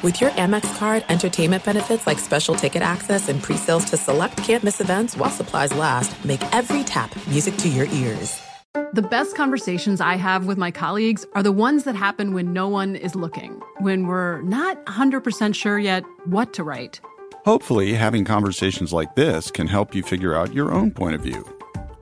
[0.00, 4.80] With your Amex card, entertainment benefits like special ticket access and pre-sales to select campus
[4.80, 8.40] events while supplies last, make every tap music to your ears.
[8.92, 12.68] The best conversations I have with my colleagues are the ones that happen when no
[12.68, 17.00] one is looking, when we're not 100% sure yet what to write.
[17.44, 21.44] Hopefully, having conversations like this can help you figure out your own point of view.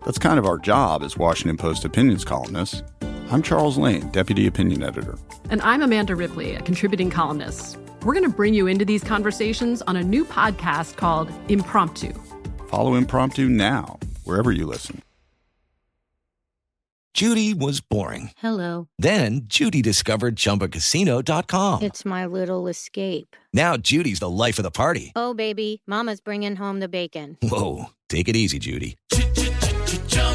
[0.05, 2.83] That's kind of our job as Washington Post opinions columnists.
[3.31, 5.17] I'm Charles Lane, Deputy Opinion Editor.
[5.49, 7.79] And I'm Amanda Ripley, a contributing columnist.
[8.07, 12.13] We're going to bring you into these conversations on a new podcast called Impromptu.
[12.69, 15.03] Follow Impromptu now, wherever you listen.
[17.15, 18.31] Judy was boring.
[18.37, 18.87] Hello.
[18.97, 21.83] Then Judy discovered chumbacasino.com.
[21.83, 23.35] It's my little escape.
[23.53, 25.11] Now Judy's the life of the party.
[25.17, 27.39] Oh, baby, Mama's bringing home the bacon.
[27.43, 27.87] Whoa.
[28.09, 28.97] Take it easy, Judy.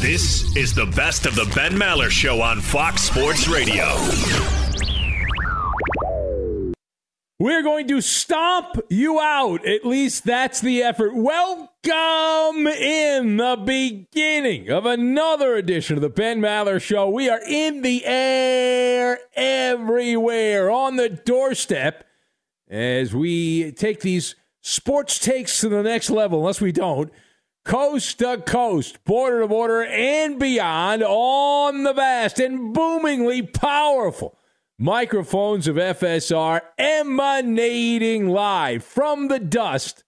[0.00, 3.96] This is the best of the Ben Maller Show on Fox Sports Radio.
[7.38, 9.66] We're going to stomp you out.
[9.66, 11.14] At least that's the effort.
[11.14, 17.08] Welcome in the beginning of another edition of the Ben Maller Show.
[17.08, 22.04] We are in the air everywhere on the doorstep
[22.68, 27.10] as we take these sports takes to the next level, unless we don't.
[27.66, 34.38] Coast to coast, border to border, and beyond on the vast and boomingly powerful
[34.78, 40.04] microphones of FSR emanating live from the dust,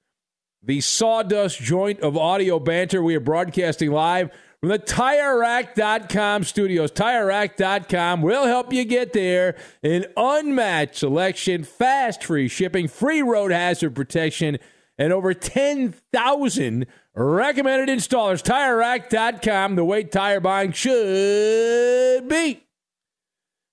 [0.63, 3.03] the sawdust joint of audio banter.
[3.03, 4.31] We are broadcasting live
[4.61, 6.93] from the TireRack.com studios.
[6.93, 9.57] TireRack.com will help you get there.
[9.83, 14.61] An unmatched selection, fast free shipping, free road hazard protection,
[14.99, 18.43] and over 10,000 recommended installers.
[18.43, 22.65] TireRack.com, the way tire buying should be.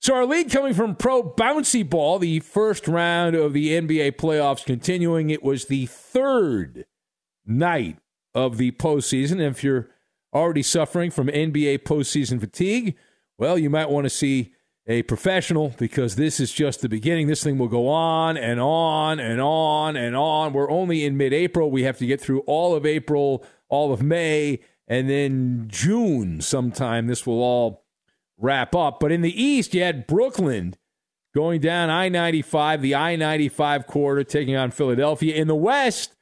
[0.01, 4.63] So our lead coming from Pro Bouncy Ball, the first round of the NBA playoffs
[4.63, 5.31] continuing.
[5.31, 6.85] It was the third
[7.43, 7.97] night
[8.35, 9.39] of the postseason.
[9.39, 9.89] If you're
[10.31, 12.95] already suffering from NBA postseason fatigue,
[13.39, 14.53] well, you might want to see
[14.87, 17.27] a professional because this is just the beginning.
[17.27, 20.53] This thing will go on and on and on and on.
[20.53, 21.71] We're only in mid April.
[21.71, 27.07] We have to get through all of April, all of May, and then June sometime.
[27.07, 27.85] This will all
[28.37, 28.99] wrap up.
[28.99, 30.75] But in the East, you had Brooklyn
[31.33, 35.35] going down I 95, the I 95 quarter, taking on Philadelphia.
[35.35, 36.15] In the West,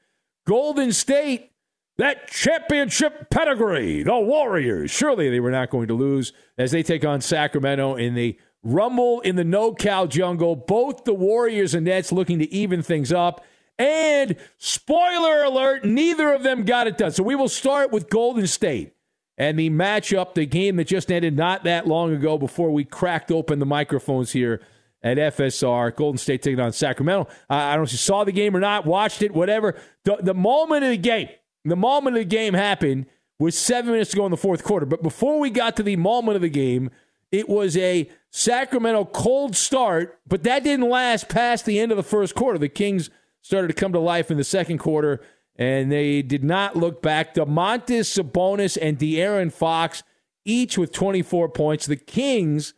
[0.47, 1.52] Golden State,
[1.97, 4.90] that championship pedigree, the Warriors.
[4.90, 9.19] Surely they were not going to lose as they take on Sacramento in the Rumble
[9.22, 10.56] in the NorCal jungle.
[10.56, 13.44] Both the Warriors and Nets looking to even things up.
[13.78, 17.12] And spoiler alert, neither of them got it done.
[17.12, 18.94] So we will start with Golden State
[19.38, 23.32] and the matchup, the game that just ended not that long ago before we cracked
[23.32, 24.61] open the microphones here
[25.02, 25.96] at FSR.
[25.96, 27.28] Golden State taking on Sacramento.
[27.49, 29.76] I don't know if you saw the game or not, watched it, whatever.
[30.03, 31.29] The, the moment of the game,
[31.66, 33.08] the moment of the game happened
[33.40, 34.85] was seven minutes to go in the fourth quarter.
[34.85, 36.91] But before we got to the moment of the game,
[37.34, 42.03] it was a Sacramento cold start, but that didn't last past the end of the
[42.03, 42.59] first quarter.
[42.59, 43.09] The Kings
[43.41, 45.20] started to come to life in the second quarter
[45.56, 47.34] and they did not look back.
[47.34, 50.03] Domantas Sabonis and De'Aaron Fox
[50.46, 51.88] each with 24 points.
[51.88, 52.76] The Kings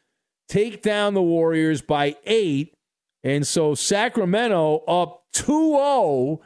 [0.47, 2.75] take down the Warriors by eight,
[3.23, 6.39] and so Sacramento up 2-0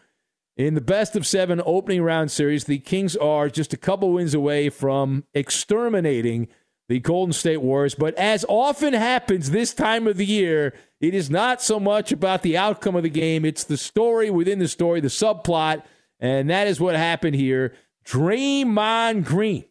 [0.58, 2.64] in the best of seven opening round series.
[2.64, 6.48] The Kings are just a couple wins away from exterminating
[6.90, 7.96] the Golden State Warriors.
[7.96, 12.42] But as often happens this time of the year, it is not so much about
[12.42, 15.84] the outcome of the game, it's the story within the story, the subplot.
[16.20, 17.74] And that is what happened here.
[18.06, 19.64] Draymond Green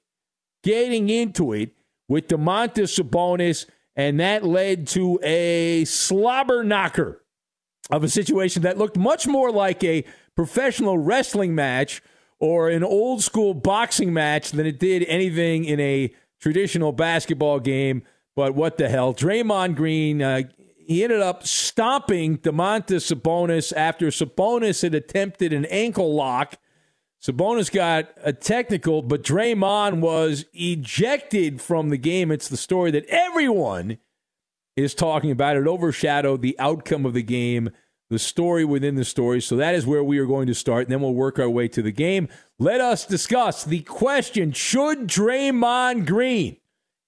[0.63, 1.73] getting into it
[2.09, 3.67] with Domantas Sabonis,
[3.97, 7.25] and that led to a slobber knocker
[7.91, 10.05] of a situation that looked much more like a
[10.37, 12.01] professional wrestling match
[12.39, 18.03] or an old school boxing match than it did anything in a traditional basketball game.
[18.37, 19.15] But what the hell?
[19.15, 20.43] Draymond Green, uh,
[20.87, 26.57] he ended up stomping Domantas Sabonis after Sabonis had attempted an ankle lock.
[27.21, 32.31] Sabonis got a technical, but Draymond was ejected from the game.
[32.31, 33.99] It's the story that everyone
[34.77, 35.57] is talking about.
[35.57, 37.71] It overshadowed the outcome of the game,
[38.11, 39.41] the story within the story.
[39.41, 40.85] So that is where we are going to start.
[40.85, 42.29] And then we'll work our way to the game.
[42.59, 46.57] Let us discuss the question Should Draymond Green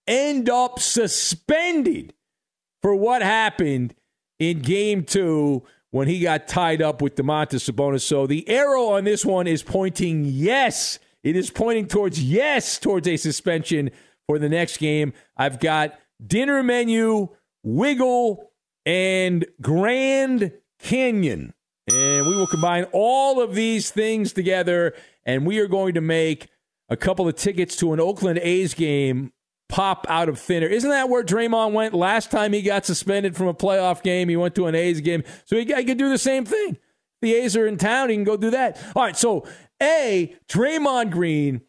[0.06, 2.14] end up suspended
[2.82, 3.94] for what happened
[4.38, 5.64] in game two?
[5.90, 8.02] when he got tied up with Domantas Sabonis.
[8.02, 10.98] So the arrow on this one is pointing yes.
[11.22, 13.90] It is pointing towards yes, towards a suspension
[14.26, 15.12] for the next game.
[15.36, 17.28] I've got dinner menu,
[17.62, 18.52] wiggle,
[18.86, 20.52] and Grand
[20.82, 21.54] Canyon.
[21.92, 24.94] And we will combine all of these things together,
[25.24, 26.48] and we are going to make
[26.88, 29.32] a couple of tickets to an Oakland A's game
[29.68, 30.66] pop out of thinner.
[30.66, 34.28] Isn't that where Draymond went last time he got suspended from a playoff game?
[34.28, 35.22] He went to an A's game.
[35.46, 36.76] So he, he could do the same thing.
[37.22, 38.08] The A's are in town.
[38.08, 38.82] He can go do that.
[38.94, 39.16] All right.
[39.16, 39.46] So,
[39.82, 41.62] A, Draymond Green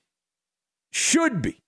[0.91, 1.61] should be,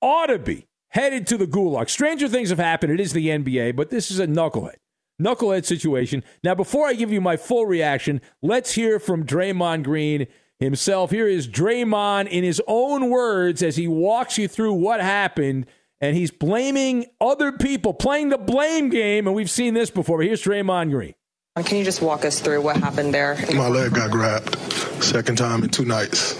[0.00, 1.90] ought to be headed to the gulag.
[1.90, 2.92] Stranger things have happened.
[2.92, 4.76] It is the NBA, but this is a knucklehead.
[5.20, 6.22] Knucklehead situation.
[6.44, 10.26] Now, before I give you my full reaction, let's hear from Draymond Green
[10.60, 11.10] himself.
[11.10, 15.66] Here is Draymond in his own words as he walks you through what happened.
[16.00, 19.26] And he's blaming other people, playing the blame game.
[19.26, 20.18] And we've seen this before.
[20.18, 21.14] But here's Draymond Green.
[21.64, 23.36] Can you just walk us through what happened there?
[23.52, 24.56] My leg got grabbed.
[25.02, 26.36] Second time in two nights.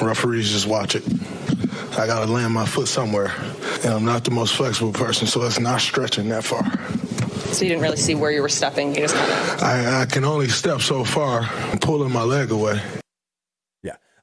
[0.00, 1.04] Referees just watch it.
[1.98, 3.32] I got to land my foot somewhere.
[3.84, 6.62] And I'm not the most flexible person, so it's not stretching that far.
[7.56, 8.94] So you didn't really see where you were stepping.
[8.94, 9.62] You just kind of.
[9.62, 11.40] I, I can only step so far.
[11.40, 12.80] I'm pulling my leg away.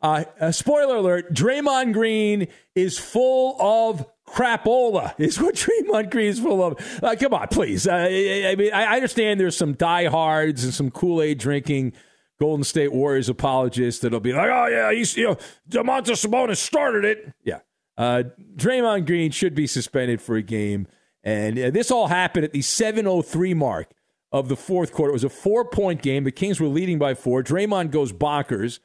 [0.04, 5.14] Uh, uh, spoiler alert: Draymond Green is full of crapola.
[5.20, 7.00] Is what Draymond Green is full of.
[7.02, 7.88] Uh, come on, please.
[7.88, 11.94] Uh, I, I, mean, I understand there's some diehards and some Kool Aid drinking
[12.40, 15.38] Golden State Warriors apologists that'll be like, "Oh yeah, he's you know,
[15.70, 17.60] Domantas Sabonis started it." Yeah,
[17.98, 18.24] uh,
[18.58, 20.88] Draymond Green should be suspended for a game,
[21.24, 23.92] and uh, this all happened at the 7:03 mark
[24.32, 25.12] of the fourth quarter.
[25.12, 26.24] It was a four point game.
[26.24, 27.44] The Kings were leading by four.
[27.44, 28.80] Draymond goes bonkers.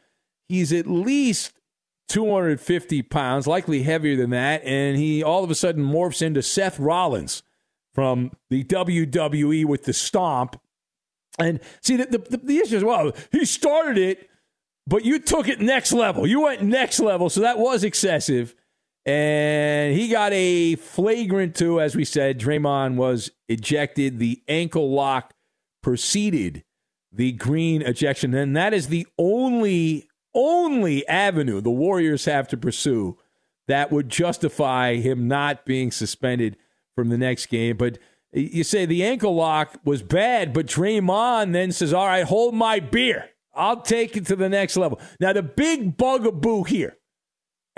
[0.48, 1.52] He's at least
[2.08, 6.78] 250 pounds, likely heavier than that, and he all of a sudden morphs into Seth
[6.78, 7.42] Rollins
[7.92, 10.60] from the WWE with the stomp.
[11.38, 14.28] And see, the, the, the issue is, well, he started it,
[14.86, 16.26] but you took it next level.
[16.26, 18.54] You went next level, so that was excessive.
[19.08, 22.38] And he got a flagrant two, as we said.
[22.38, 24.18] Draymond was ejected.
[24.18, 25.32] The ankle lock
[25.82, 26.62] preceded
[27.10, 28.34] the green ejection.
[28.34, 33.16] And that is the only only avenue the Warriors have to pursue
[33.66, 36.58] that would justify him not being suspended
[36.94, 37.78] from the next game.
[37.78, 37.96] But
[38.34, 42.78] you say the ankle lock was bad, but Draymond then says, All right, hold my
[42.78, 43.30] beer.
[43.54, 45.00] I'll take it to the next level.
[45.18, 46.97] Now, the big bugaboo here,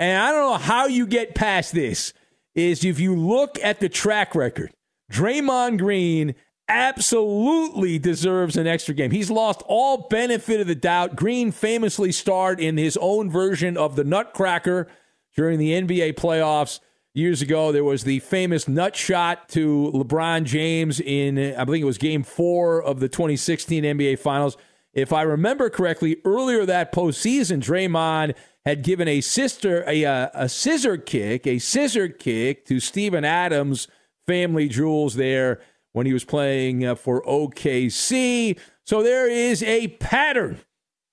[0.01, 2.11] and I don't know how you get past this,
[2.55, 4.71] is if you look at the track record,
[5.11, 6.33] Draymond Green
[6.67, 9.11] absolutely deserves an extra game.
[9.11, 11.15] He's lost all benefit of the doubt.
[11.15, 14.87] Green famously starred in his own version of the Nutcracker
[15.35, 16.79] during the NBA playoffs
[17.13, 17.71] years ago.
[17.71, 22.23] There was the famous nut shot to LeBron James in, I believe it was game
[22.23, 24.57] four of the 2016 NBA Finals.
[24.93, 28.33] If I remember correctly, earlier that postseason, Draymond
[28.65, 33.87] had given a sister a, a, a scissor kick, a scissor kick to Steven Adams'
[34.27, 35.61] family jewels there
[35.93, 38.57] when he was playing uh, for OKC.
[38.85, 40.59] So there is a pattern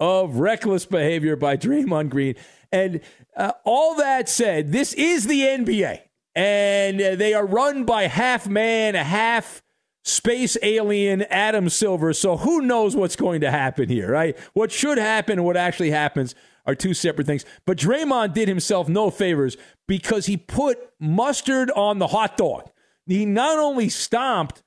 [0.01, 2.35] of reckless behavior by Draymond Green.
[2.71, 3.01] And
[3.37, 6.01] uh, all that said, this is the NBA,
[6.35, 9.63] and uh, they are run by half man, half
[10.05, 12.13] space alien Adam Silver.
[12.13, 14.37] So who knows what's going to happen here, right?
[14.53, 16.35] What should happen what actually happens
[16.69, 17.45] are two separate things.
[17.67, 19.57] But Draymond did himself no favors
[19.89, 22.71] because he put mustard on the hot dog.
[23.07, 24.63] He not only stomped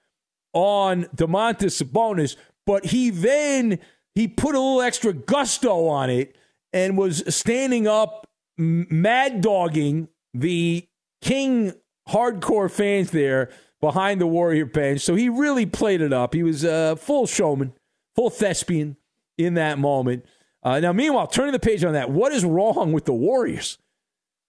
[0.51, 3.79] on Domantas Sabonis, but he then
[4.15, 6.35] he put a little extra gusto on it
[6.73, 8.27] and was standing up,
[8.57, 10.87] mad dogging the
[11.21, 11.73] king
[12.09, 15.01] hardcore fans there behind the Warrior bench.
[15.01, 16.33] So he really played it up.
[16.33, 17.73] He was a full showman,
[18.15, 18.97] full thespian
[19.37, 20.25] in that moment.
[20.63, 23.77] Uh, now, meanwhile, turning the page on that, what is wrong with the Warriors?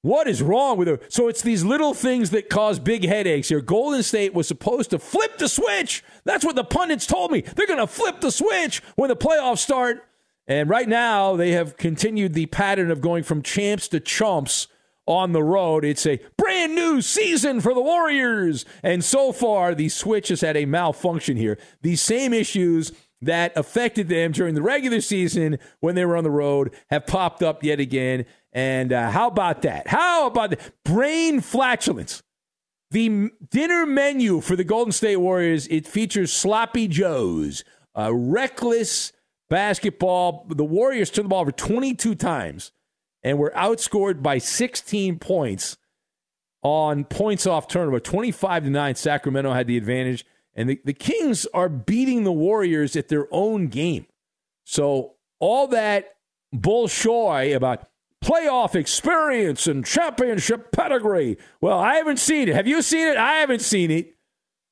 [0.03, 1.13] What is wrong with it?
[1.13, 3.61] So it's these little things that cause big headaches here.
[3.61, 6.03] Golden State was supposed to flip the switch.
[6.25, 7.43] That's what the pundits told me.
[7.43, 10.03] They're going to flip the switch when the playoffs start.
[10.49, 14.67] And right now, they have continued the pattern of going from champs to chumps
[15.07, 15.85] on the road.
[15.85, 18.65] It's a brand new season for the Warriors.
[18.83, 21.59] And so far, the switch has had a malfunction here.
[21.83, 22.91] These same issues
[23.23, 27.43] that affected them during the regular season when they were on the road have popped
[27.43, 28.27] up yet again.
[28.53, 29.87] And uh, how about that?
[29.89, 30.85] How about that?
[30.85, 32.23] Brain flatulence.
[32.91, 37.65] The dinner menu for the Golden State Warriors it features sloppy joes,
[37.97, 39.13] uh, reckless
[39.49, 40.45] basketball.
[40.51, 42.73] The Warriors turned the ball over 22 times
[43.23, 45.79] and were outscored by 16 points
[46.63, 48.01] on points off turnover.
[48.01, 50.27] 25 to 9, Sacramento had the advantage.
[50.55, 54.07] And the, the Kings are beating the Warriors at their own game.
[54.65, 56.17] So all that
[56.55, 57.89] bullshoy about
[58.23, 61.37] playoff experience and championship pedigree.
[61.61, 62.55] Well, I haven't seen it.
[62.55, 63.17] Have you seen it?
[63.17, 64.15] I haven't seen it.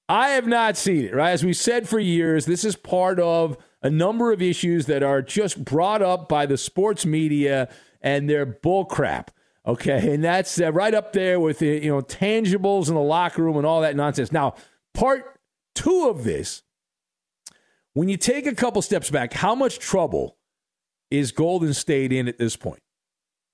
[0.09, 1.31] I have not seen it, right?
[1.31, 5.23] As we said for years, this is part of a number of issues that are
[5.23, 7.69] just brought up by the sports media
[8.01, 9.29] and their bullcrap.
[9.67, 13.43] Okay, and that's uh, right up there with the you know tangibles in the locker
[13.43, 14.33] room and all that nonsense.
[14.33, 14.55] Now,
[14.95, 15.30] part
[15.81, 16.63] two of this,
[17.95, 20.37] when you take a couple steps back, how much trouble
[21.11, 22.83] is Golden State in at this point?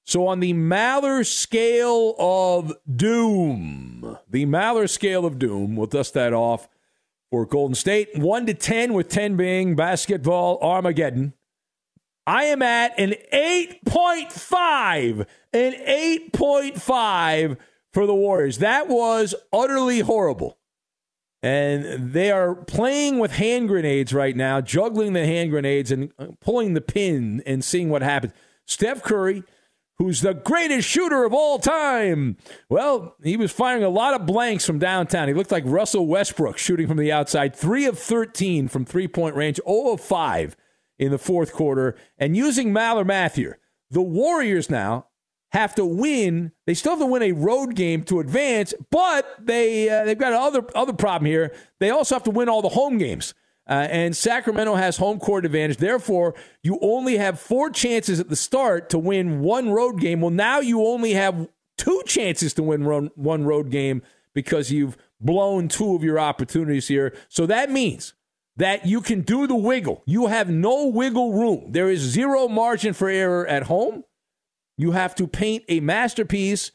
[0.04, 6.32] So, on the Maller scale of doom, the Maller scale of doom, we'll dust that
[6.32, 6.68] off
[7.30, 8.16] for Golden State.
[8.16, 11.32] 1 to 10, with 10 being basketball Armageddon.
[12.26, 15.26] I am at an 8.5.
[15.52, 17.56] An 8.5
[17.92, 18.58] for the Warriors.
[18.58, 20.58] That was utterly horrible.
[21.46, 26.26] And they are playing with hand grenades right now, juggling the hand grenades and uh,
[26.40, 28.32] pulling the pin and seeing what happens.
[28.64, 29.44] Steph Curry
[29.98, 32.36] who's the greatest shooter of all time.
[32.68, 35.28] Well, he was firing a lot of blanks from downtown.
[35.28, 37.56] He looked like Russell Westbrook shooting from the outside.
[37.56, 40.56] 3 of 13 from three point range, 0 of 5
[40.98, 41.96] in the fourth quarter.
[42.18, 43.54] And using Maller Mathieu,
[43.90, 45.06] the Warriors now
[45.52, 46.52] have to win.
[46.66, 50.32] They still have to win a road game to advance, but they uh, they've got
[50.32, 51.54] another other problem here.
[51.78, 53.34] They also have to win all the home games.
[53.68, 55.78] Uh, and Sacramento has home court advantage.
[55.78, 60.20] Therefore, you only have four chances at the start to win one road game.
[60.20, 64.02] Well, now you only have two chances to win one road game
[64.34, 67.16] because you've blown two of your opportunities here.
[67.28, 68.14] So that means
[68.56, 70.02] that you can do the wiggle.
[70.06, 71.72] You have no wiggle room.
[71.72, 74.04] There is zero margin for error at home.
[74.76, 76.70] You have to paint a masterpiece,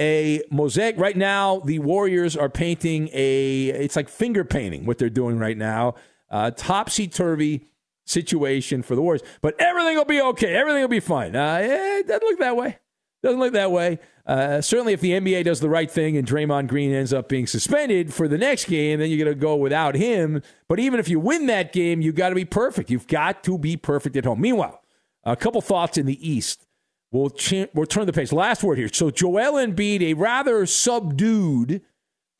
[0.00, 0.98] a mosaic.
[0.98, 5.56] Right now, the Warriors are painting a, it's like finger painting what they're doing right
[5.56, 5.94] now
[6.32, 7.66] uh, topsy turvy
[8.04, 9.22] situation for the Warriors.
[9.40, 10.54] But everything will be okay.
[10.54, 11.36] Everything will be fine.
[11.36, 12.78] Uh, it doesn't look that way.
[13.22, 14.00] Doesn't look that way.
[14.26, 17.46] Uh, certainly, if the NBA does the right thing and Draymond Green ends up being
[17.46, 20.42] suspended for the next game, then you're going to go without him.
[20.68, 22.90] But even if you win that game, you've got to be perfect.
[22.90, 24.40] You've got to be perfect at home.
[24.40, 24.80] Meanwhile,
[25.22, 26.66] a couple thoughts in the East.
[27.12, 28.32] We'll, ch- we'll turn the page.
[28.32, 28.88] Last word here.
[28.92, 31.82] So Joel Embiid, a rather subdued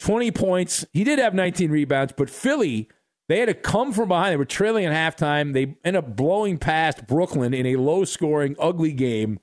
[0.01, 0.85] 20 points.
[0.93, 2.89] He did have 19 rebounds, but Philly–
[3.33, 4.33] they had to come from behind.
[4.33, 5.55] They were trailing at halftime.
[5.55, 9.41] They end up blowing past Brooklyn in a low scoring, ugly game,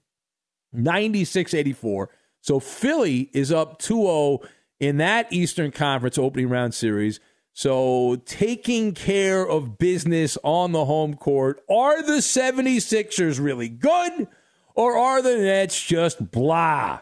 [0.74, 2.10] 96 84.
[2.42, 4.40] So Philly is up 2 0
[4.80, 7.20] in that Eastern Conference opening round series.
[7.52, 11.62] So taking care of business on the home court.
[11.68, 14.28] Are the 76ers really good
[14.80, 17.02] or are the Nets just blah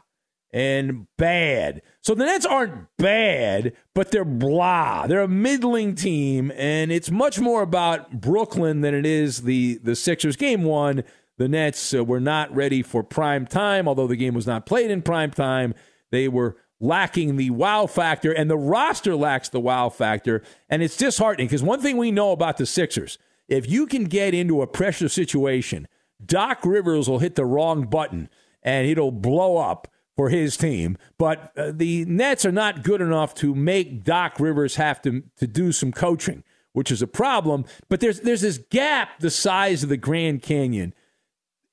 [0.51, 1.83] and bad?
[2.01, 5.05] So the Nets aren't bad, but they're blah.
[5.05, 9.95] They're a middling team, and it's much more about Brooklyn than it is the the
[9.95, 10.35] Sixers.
[10.35, 11.03] Game one,
[11.37, 14.89] the Nets uh, were not ready for prime time, although the game was not played
[14.89, 15.75] in prime time.
[16.09, 20.97] They were lacking the wow factor, and the roster lacks the wow factor, and it's
[20.97, 24.67] disheartening because one thing we know about the Sixers, if you can get into a
[24.67, 25.87] pressure situation,
[26.23, 28.29] Doc Rivers will hit the wrong button
[28.63, 30.97] and it'll blow up for his team.
[31.17, 35.47] But uh, the Nets are not good enough to make Doc Rivers have to, to
[35.47, 36.43] do some coaching,
[36.73, 37.65] which is a problem.
[37.87, 40.93] But there's, there's this gap the size of the Grand Canyon,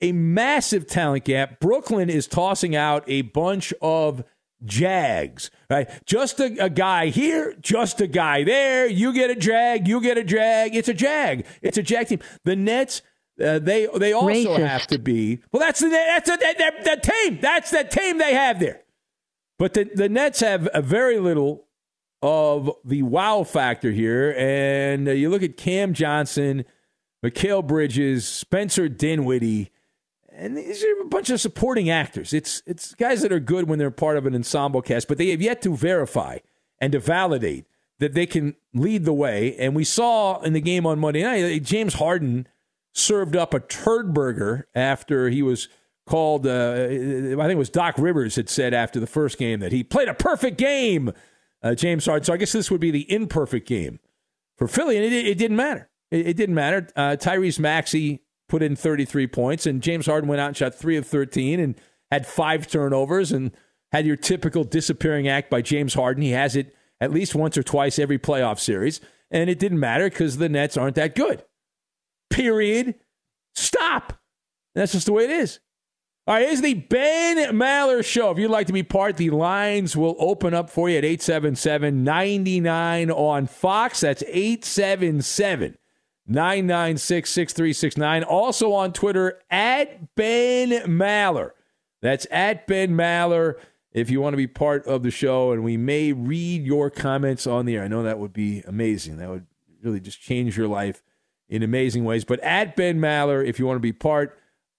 [0.01, 1.59] a massive talent gap.
[1.59, 4.23] Brooklyn is tossing out a bunch of
[4.65, 5.89] Jags, right?
[6.07, 8.87] Just a, a, guy here, just a guy there.
[8.87, 10.75] You get a Jag, you get a Jag.
[10.75, 11.45] It's a Jag.
[11.61, 12.21] It's a Jag team.
[12.45, 13.03] The Nets
[13.43, 14.67] uh, they they also Racist.
[14.67, 15.61] have to be well.
[15.61, 17.39] That's the that's the, the, team.
[17.41, 18.83] That's the team they have there.
[19.59, 21.67] But the, the Nets have a very little
[22.23, 24.35] of the wow factor here.
[24.39, 26.65] And uh, you look at Cam Johnson,
[27.25, 29.71] Mikal Bridges, Spencer Dinwiddie,
[30.37, 32.33] and these are a bunch of supporting actors.
[32.33, 35.31] It's it's guys that are good when they're part of an ensemble cast, but they
[35.31, 36.39] have yet to verify
[36.81, 37.67] and to validate
[37.99, 39.57] that they can lead the way.
[39.57, 42.49] And we saw in the game on Monday night, James Harden
[42.95, 45.69] served up a turd burger after he was
[46.07, 46.47] called.
[46.47, 49.85] Uh, I think it was Doc Rivers had said after the first game that he
[49.85, 51.13] played a perfect game.
[51.63, 52.25] Uh, James Harden.
[52.25, 53.99] So I guess this would be the imperfect game
[54.59, 55.89] for Philly, and it, it didn't matter.
[56.11, 56.89] It, it didn't matter.
[56.95, 60.97] Uh, Tyrese Maxey put in 33 points, and James Harden went out and shot three
[60.97, 61.75] of 13 and
[62.11, 63.51] had five turnovers and
[63.93, 66.23] had your typical disappearing act by James Harden.
[66.23, 70.11] He has it at least once or twice every playoff series, and it didn't matter
[70.11, 71.45] because the Nets aren't that good.
[72.35, 72.95] Period.
[73.55, 74.19] Stop.
[74.75, 75.61] That's just the way it is.
[76.27, 78.31] All right, here's the Ben Maller Show.
[78.31, 82.03] If you'd like to be part, the lines will open up for you at 877
[82.03, 84.01] 99 on Fox.
[84.01, 85.77] That's 877
[86.27, 88.25] 996 6369.
[88.25, 91.51] Also on Twitter, at Ben Maller.
[92.01, 93.55] That's at Ben Maller
[93.93, 97.47] if you want to be part of the show, and we may read your comments
[97.47, 97.85] on the air.
[97.85, 99.19] I know that would be amazing.
[99.19, 99.47] That would
[99.83, 101.03] really just change your life
[101.49, 102.25] in amazing ways.
[102.25, 104.39] But at Ben Maller, if you want to be part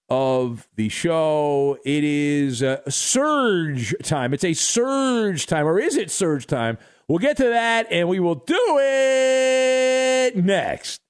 [0.10, 4.34] of the show, it is surge time.
[4.34, 6.78] It's a surge time, or is it surge time?
[7.08, 11.02] We'll get to that, and we will do it next.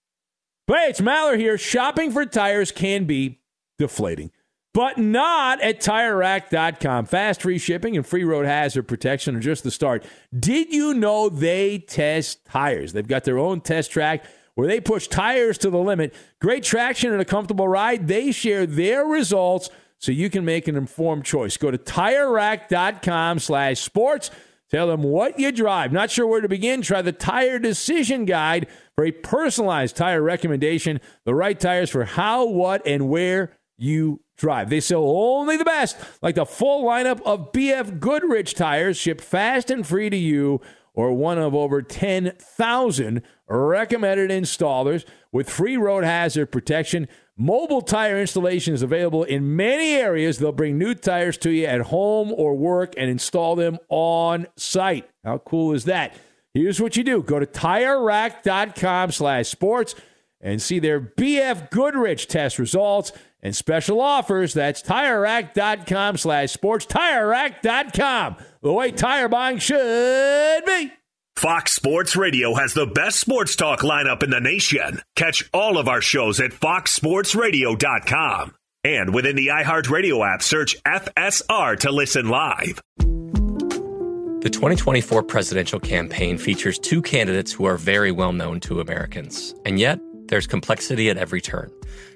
[0.67, 1.57] But hey, it's Maller here.
[1.57, 3.39] Shopping for tires can be
[3.77, 4.31] deflating
[4.75, 7.05] but not at TireRack.com.
[7.05, 10.03] Fast free shipping and free road hazard protection are just the start.
[10.37, 12.91] Did you know they test tires?
[12.91, 16.13] They've got their own test track where they push tires to the limit.
[16.41, 18.07] Great traction and a comfortable ride.
[18.07, 19.69] They share their results
[19.99, 21.57] so you can make an informed choice.
[21.57, 24.31] Go to TireRack.com slash sports.
[24.71, 25.91] Tell them what you drive.
[25.91, 26.81] Not sure where to begin?
[26.81, 30.99] Try the Tire Decision Guide for a personalized tire recommendation.
[31.23, 34.69] The right tires for how, what, and where you drive.
[34.69, 39.69] They sell only the best, like the full lineup of BF Goodrich tires shipped fast
[39.69, 40.61] and free to you
[40.95, 47.07] or one of over 10,000 recommended installers with free road hazard protection.
[47.37, 50.39] Mobile tire installation is available in many areas.
[50.39, 55.09] They'll bring new tires to you at home or work and install them on site.
[55.23, 56.15] How cool is that?
[56.53, 57.21] Here's what you do.
[57.21, 59.93] Go to TireRack.com slash sports
[60.39, 64.53] and see their BF Goodrich test results and special offers.
[64.53, 66.85] That's TireRack.com slash sports.
[66.85, 70.91] TireRack.com, the way tire buying should be.
[71.35, 75.03] Fox Sports Radio has the best sports talk lineup in the nation.
[75.15, 78.55] Catch all of our shows at foxsportsradio.com.
[78.83, 82.81] And within the iHeartRadio app, search FSR to listen live.
[82.97, 89.53] The 2024 presidential campaign features two candidates who are very well known to Americans.
[89.63, 91.71] And yet, there's complexity at every turn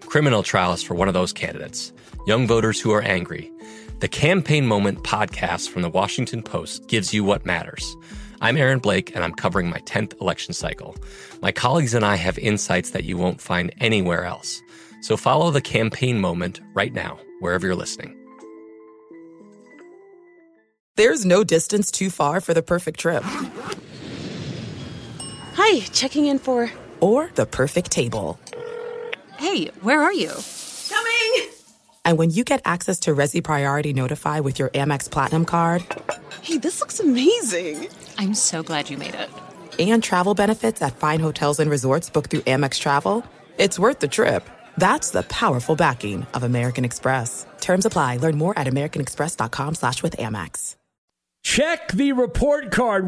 [0.07, 1.93] criminal trials for one of those candidates,
[2.25, 3.51] young voters who are angry.
[3.99, 7.97] The Campaign Moment podcast from the Washington Post gives you what matters.
[8.39, 10.95] I'm Aaron Blake, and I'm covering my 10th election cycle.
[11.41, 14.61] My colleagues and I have insights that you won't find anywhere else.
[15.01, 18.15] So follow the Campaign Moment right now, wherever you're listening.
[20.95, 23.23] There's no distance too far for the perfect trip.
[25.55, 26.71] Hi, checking in for.
[27.01, 28.39] Or the perfect table.
[29.37, 30.31] Hey, where are you?
[30.87, 31.49] Coming!
[32.09, 35.85] And when you get access to Resy Priority Notify with your Amex Platinum card.
[36.41, 37.87] Hey, this looks amazing!
[38.17, 39.29] I'm so glad you made it.
[39.77, 43.23] And travel benefits at fine hotels and resorts booked through Amex Travel.
[43.59, 44.49] It's worth the trip.
[44.75, 47.45] That's the powerful backing of American Express.
[47.61, 48.17] Terms apply.
[48.17, 50.77] Learn more at americanexpress.com slash with Amex.
[51.43, 53.05] Check the report card.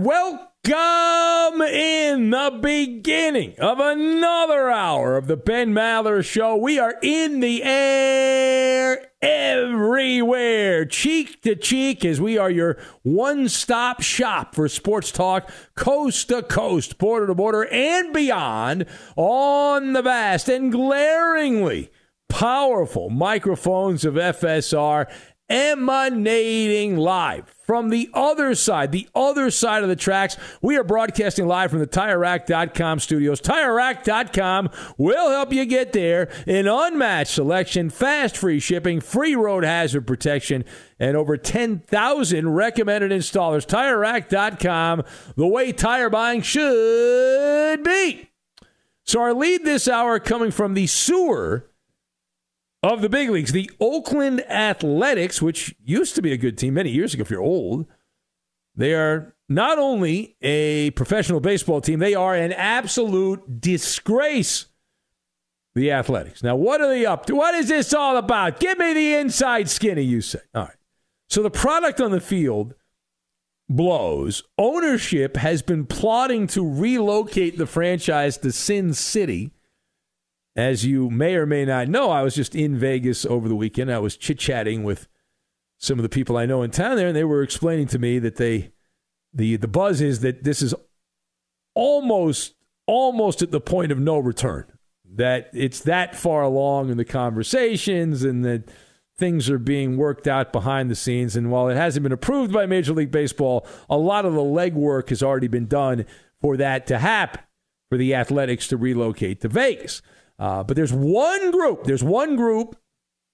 [0.64, 6.56] Welcome in the beginning of another hour of the Ben Maller Show.
[6.56, 14.04] We are in the air everywhere, cheek to cheek, as we are your one stop
[14.04, 20.48] shop for sports talk, coast to coast, border to border, and beyond on the vast
[20.48, 21.90] and glaringly
[22.30, 25.12] powerful microphones of FSR
[25.50, 30.36] emanating live from the other side, the other side of the tracks.
[30.62, 33.40] We are broadcasting live from the TireRack.com studios.
[33.40, 36.30] TireRack.com will help you get there.
[36.46, 40.66] An unmatched selection, fast free shipping, free road hazard protection,
[41.00, 43.66] and over 10,000 recommended installers.
[43.66, 45.04] TireRack.com,
[45.38, 48.32] the way tire buying should be.
[49.06, 51.71] So our lead this hour coming from the sewer
[52.84, 53.52] of the big leagues.
[53.52, 57.42] The Oakland Athletics, which used to be a good team many years ago if you're
[57.42, 57.86] old,
[58.76, 64.68] They are not only a professional baseball team, they are an absolute disgrace.
[65.74, 66.44] The Athletics.
[66.44, 67.36] Now, what are they up to?
[67.36, 68.60] What is this all about?
[68.60, 70.40] Give me the inside skinny, you say.
[70.54, 70.76] All right.
[71.30, 72.74] So the product on the field
[73.70, 74.44] blows.
[74.58, 79.52] Ownership has been plotting to relocate the franchise to Sin City.
[80.56, 83.92] As you may or may not know, I was just in Vegas over the weekend.
[83.92, 85.08] I was chit chatting with
[85.78, 88.20] some of the people I know in town there, and they were explaining to me
[88.20, 88.72] that they
[89.34, 90.76] the the buzz is that this is
[91.74, 94.66] almost almost at the point of no return.
[95.14, 98.70] That it's that far along in the conversations, and that
[99.18, 101.36] things are being worked out behind the scenes.
[101.36, 105.10] And while it hasn't been approved by Major League Baseball, a lot of the legwork
[105.10, 106.06] has already been done
[106.42, 107.42] for that to happen,
[107.88, 110.02] for the Athletics to relocate to Vegas.
[110.42, 112.76] Uh, but there's one group, there's one group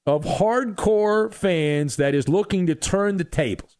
[0.05, 3.77] of hardcore fans that is looking to turn the tables.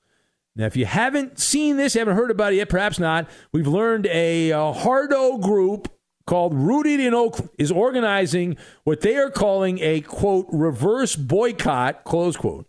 [0.56, 4.08] Now, if you haven't seen this, haven't heard about it yet, perhaps not, we've learned
[4.08, 5.90] a, a hardo group
[6.26, 12.38] called Rooted in Oakland is organizing what they are calling a quote reverse boycott close
[12.38, 12.66] quote.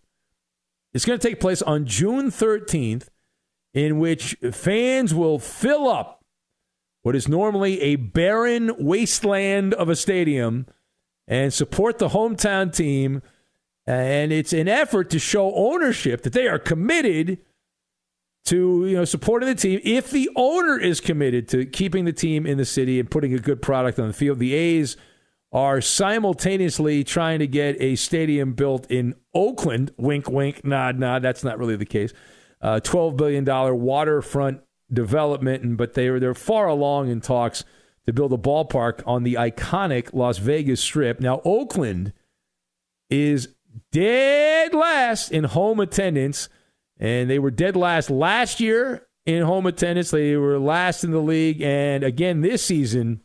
[0.92, 3.08] It's going to take place on June 13th,
[3.74, 6.17] in which fans will fill up
[7.02, 10.66] what is normally a barren wasteland of a stadium
[11.26, 13.22] and support the hometown team.
[13.86, 17.38] And it's an effort to show ownership that they are committed
[18.44, 22.46] to you know supporting the team if the owner is committed to keeping the team
[22.46, 24.38] in the city and putting a good product on the field.
[24.38, 24.96] The A's
[25.52, 29.92] are simultaneously trying to get a stadium built in Oakland.
[29.96, 31.22] Wink, wink, nod, nod.
[31.22, 32.12] That's not really the case.
[32.60, 34.60] Uh, Twelve billion dollar waterfront
[34.92, 37.64] development, and but they are they're far along in talks
[38.06, 41.20] to build a ballpark on the iconic Las Vegas Strip.
[41.20, 42.12] Now, Oakland
[43.10, 43.48] is
[43.92, 46.48] dead last in home attendance
[46.98, 50.10] and they were dead last last year in home attendance.
[50.10, 53.22] They were last in the league, and again this season,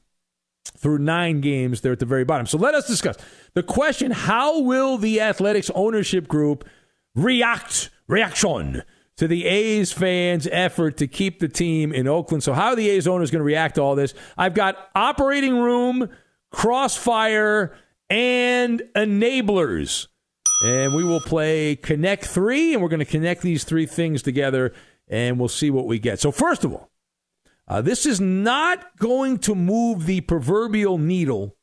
[0.77, 2.45] through nine games, they're at the very bottom.
[2.45, 3.17] So let us discuss
[3.53, 6.67] the question: How will the Athletics ownership group
[7.15, 7.89] react?
[8.07, 8.83] Reaction
[9.17, 12.43] to the A's fans' effort to keep the team in Oakland.
[12.43, 14.13] So, how are the A's owners going to react to all this?
[14.37, 16.09] I've got operating room,
[16.51, 17.75] crossfire,
[18.09, 20.07] and enablers
[20.63, 24.73] and we will play Connect Three, and we're going to connect these three things together,
[25.09, 26.21] and we'll see what we get.
[26.21, 26.89] So, first of all,
[27.67, 31.57] uh, this is not going to move the proverbial needle.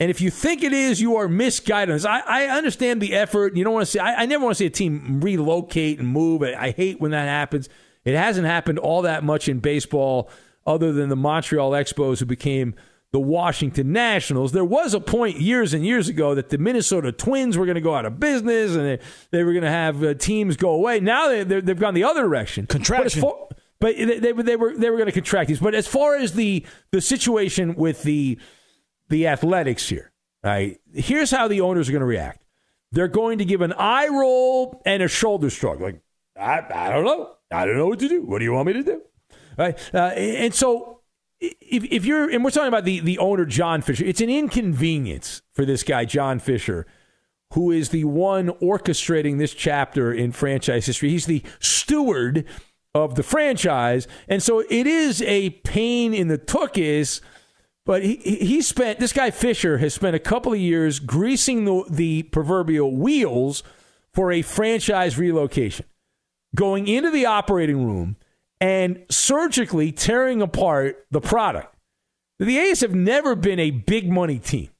[0.00, 2.04] And if you think it is, you are misguided.
[2.06, 3.54] I, I understand the effort.
[3.54, 3.98] You don't want to see.
[3.98, 6.42] I, I never want to see a team relocate and move.
[6.42, 7.68] I, I hate when that happens.
[8.04, 10.30] It hasn't happened all that much in baseball,
[10.66, 12.74] other than the Montreal Expos, who became
[13.12, 14.52] the Washington Nationals.
[14.52, 17.80] There was a point years and years ago that the Minnesota Twins were going to
[17.82, 18.98] go out of business and they,
[19.32, 21.00] they were going to have uh, teams go away.
[21.00, 22.66] Now they, they've gone the other direction.
[22.66, 23.20] Contraction.
[23.20, 25.58] But, but they, they, they, were they were going to contract these.
[25.58, 28.38] But as far as the the situation with the
[29.10, 30.80] the athletics here, right?
[30.94, 32.46] Here's how the owners are going to react.
[32.92, 36.00] They're going to give an eye roll and a shoulder shrug, like
[36.38, 38.24] I, I don't know, I don't know what to do.
[38.24, 39.02] What do you want me to do?
[39.58, 39.78] Right?
[39.94, 41.00] Uh, and so
[41.40, 45.42] if, if you're and we're talking about the the owner John Fisher, it's an inconvenience
[45.52, 46.86] for this guy John Fisher,
[47.52, 51.10] who is the one orchestrating this chapter in franchise history.
[51.10, 52.44] He's the steward
[52.94, 57.20] of the franchise, and so it is a pain in the tuchus.
[57.90, 61.82] But he he spent this guy Fisher has spent a couple of years greasing the
[61.90, 63.64] the proverbial wheels
[64.14, 65.86] for a franchise relocation,
[66.54, 68.14] going into the operating room
[68.60, 71.74] and surgically tearing apart the product.
[72.38, 74.70] The A's have never been a big money team,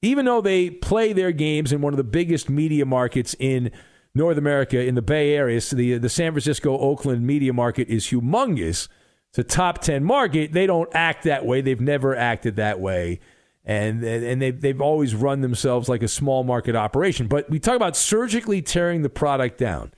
[0.00, 3.72] even though they play their games in one of the biggest media markets in
[4.14, 5.60] North America, in the Bay Area.
[5.60, 8.88] So the, the San Francisco Oakland media market is humongous.
[9.34, 10.52] It's a top 10 market.
[10.52, 11.60] They don't act that way.
[11.60, 13.18] They've never acted that way.
[13.64, 17.26] And, and they've, they've always run themselves like a small market operation.
[17.26, 19.92] But we talk about surgically tearing the product down.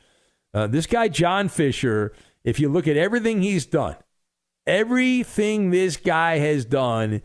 [0.54, 3.96] Uh, this guy, John Fisher, if you look at everything he's done,
[4.66, 7.20] everything this guy has done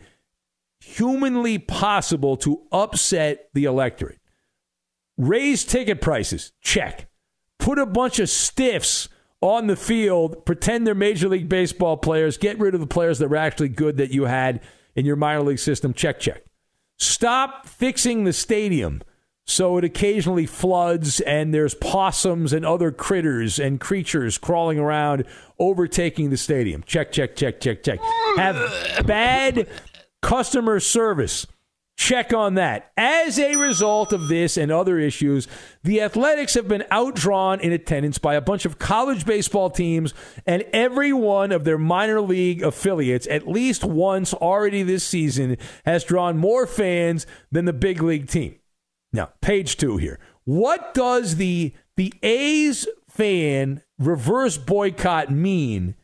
[0.80, 4.18] humanly possible to upset the electorate.
[5.16, 7.08] Raise ticket prices, check.
[7.58, 9.08] Put a bunch of stiffs
[9.42, 13.28] on the field, pretend they're Major League Baseball players, get rid of the players that
[13.28, 14.60] were actually good that you had
[14.94, 16.44] in your minor league system, check, check.
[16.98, 19.02] Stop fixing the stadium
[19.44, 25.24] so it occasionally floods and there's possums and other critters and creatures crawling around
[25.58, 26.82] overtaking the stadium.
[26.84, 27.98] Check, check, check, check, check.
[28.36, 29.66] Have bad
[30.20, 31.46] customer service
[31.96, 32.90] Check on that.
[32.96, 35.46] As a result of this and other issues,
[35.84, 40.14] the Athletics have been outdrawn in attendance by a bunch of college baseball teams
[40.46, 46.02] and every one of their minor league affiliates, at least once already this season, has
[46.02, 48.56] drawn more fans than the big league team.
[49.12, 50.18] Now, page two here.
[50.44, 55.94] What does the the A's fan reverse boycott mean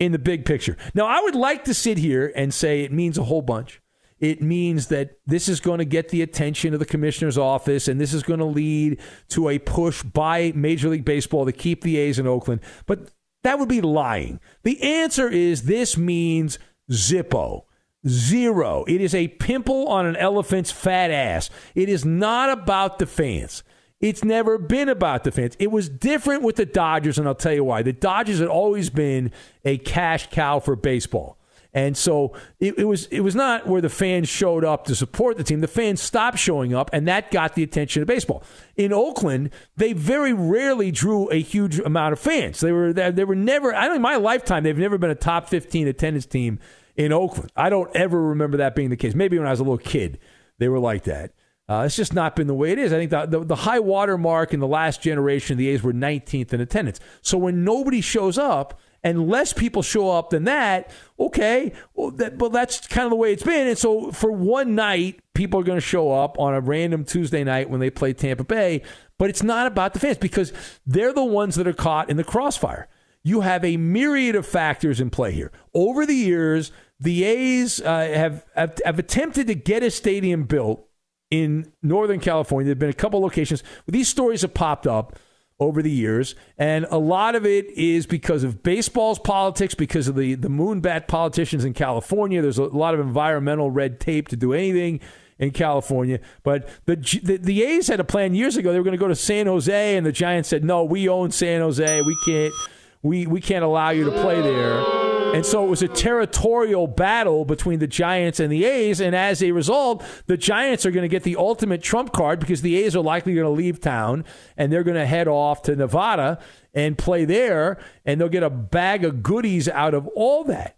[0.00, 0.76] in the big picture?
[0.94, 3.80] Now, I would like to sit here and say it means a whole bunch.
[4.20, 8.00] It means that this is going to get the attention of the commissioner's office, and
[8.00, 11.96] this is going to lead to a push by Major League Baseball to keep the
[11.98, 12.60] A's in Oakland.
[12.86, 13.10] But
[13.44, 14.40] that would be lying.
[14.64, 16.58] The answer is this means
[16.90, 17.64] Zippo.
[18.06, 18.84] Zero.
[18.86, 21.50] It is a pimple on an elephant's fat ass.
[21.74, 23.62] It is not about the fans.
[24.00, 25.56] It's never been about the fans.
[25.58, 27.82] It was different with the Dodgers, and I'll tell you why.
[27.82, 29.32] The Dodgers had always been
[29.64, 31.37] a cash cow for baseball.
[31.78, 35.36] And so it, it, was it was not where the fans showed up to support
[35.36, 35.60] the team.
[35.60, 38.42] The fans stopped showing up, and that got the attention of baseball.
[38.74, 42.58] In Oakland, they very rarely drew a huge amount of fans.
[42.58, 43.72] They were they were never.
[43.72, 46.58] I don't in my lifetime they've never been a top fifteen attendance team
[46.96, 47.52] in Oakland.
[47.54, 49.14] I don't ever remember that being the case.
[49.14, 50.18] Maybe when I was a little kid,
[50.58, 51.30] they were like that.
[51.68, 52.92] Uh, it's just not been the way it is.
[52.92, 55.92] I think the, the, the, high water mark in the last generation, the A's were
[55.92, 56.98] 19th in attendance.
[57.20, 62.36] So when nobody shows up, and less people show up than that, okay, well, that,
[62.38, 63.68] well, that's kind of the way it's been.
[63.68, 67.44] And so for one night, people are going to show up on a random Tuesday
[67.44, 68.82] night when they play Tampa Bay,
[69.18, 70.52] but it's not about the fans because
[70.86, 72.88] they're the ones that are caught in the crossfire.
[73.22, 75.52] You have a myriad of factors in play here.
[75.74, 80.88] Over the years, the A's uh, have, have, have attempted to get a stadium built
[81.30, 82.66] in Northern California.
[82.66, 83.62] There have been a couple locations.
[83.86, 85.18] These stories have popped up
[85.60, 86.34] over the years.
[86.56, 91.08] And a lot of it is because of baseball's politics, because of the, the moonbat
[91.08, 92.40] politicians in California.
[92.40, 95.00] There's a lot of environmental red tape to do anything
[95.38, 96.20] in California.
[96.42, 98.72] But the, the, the A's had a plan years ago.
[98.72, 101.30] They were going to go to San Jose, and the Giants said, no, we own
[101.30, 102.02] San Jose.
[102.02, 102.54] We can't,
[103.02, 105.07] we, we can't allow you to play there.
[105.34, 109.00] And so it was a territorial battle between the Giants and the A's.
[109.00, 112.62] And as a result, the Giants are going to get the ultimate trump card because
[112.62, 114.24] the A's are likely going to leave town
[114.56, 116.40] and they're going to head off to Nevada
[116.74, 117.78] and play there.
[118.04, 120.76] And they'll get a bag of goodies out of all that.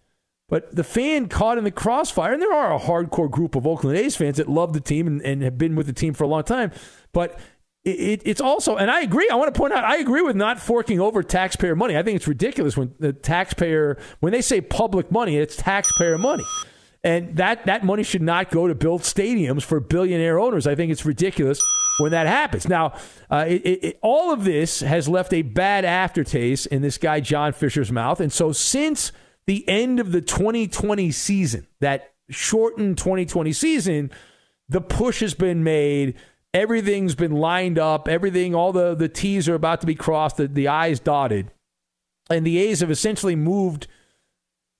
[0.48, 3.96] But the fan caught in the crossfire, and there are a hardcore group of Oakland
[3.96, 6.26] A's fans that love the team and, and have been with the team for a
[6.26, 6.72] long time.
[7.12, 7.38] But
[7.84, 9.28] it, it's also, and I agree.
[9.30, 11.96] I want to point out, I agree with not forking over taxpayer money.
[11.96, 16.44] I think it's ridiculous when the taxpayer, when they say public money, it's taxpayer money,
[17.02, 20.66] and that that money should not go to build stadiums for billionaire owners.
[20.66, 21.58] I think it's ridiculous
[22.00, 22.68] when that happens.
[22.68, 22.92] Now,
[23.30, 27.54] uh, it, it, all of this has left a bad aftertaste in this guy John
[27.54, 29.10] Fisher's mouth, and so since
[29.46, 34.10] the end of the 2020 season, that shortened 2020 season,
[34.68, 36.14] the push has been made
[36.52, 38.08] Everything's been lined up.
[38.08, 41.52] Everything, all the, the T's are about to be crossed, the, the I's dotted.
[42.28, 43.86] And the A's have essentially moved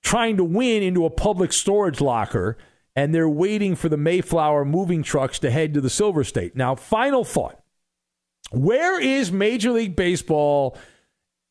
[0.03, 2.57] trying to win into a public storage locker,
[2.97, 6.57] and they're waiting for the Mayflower moving trucks to head to the Silver State.
[6.57, 7.57] Now, final thought
[8.51, 10.77] where is Major League Baseball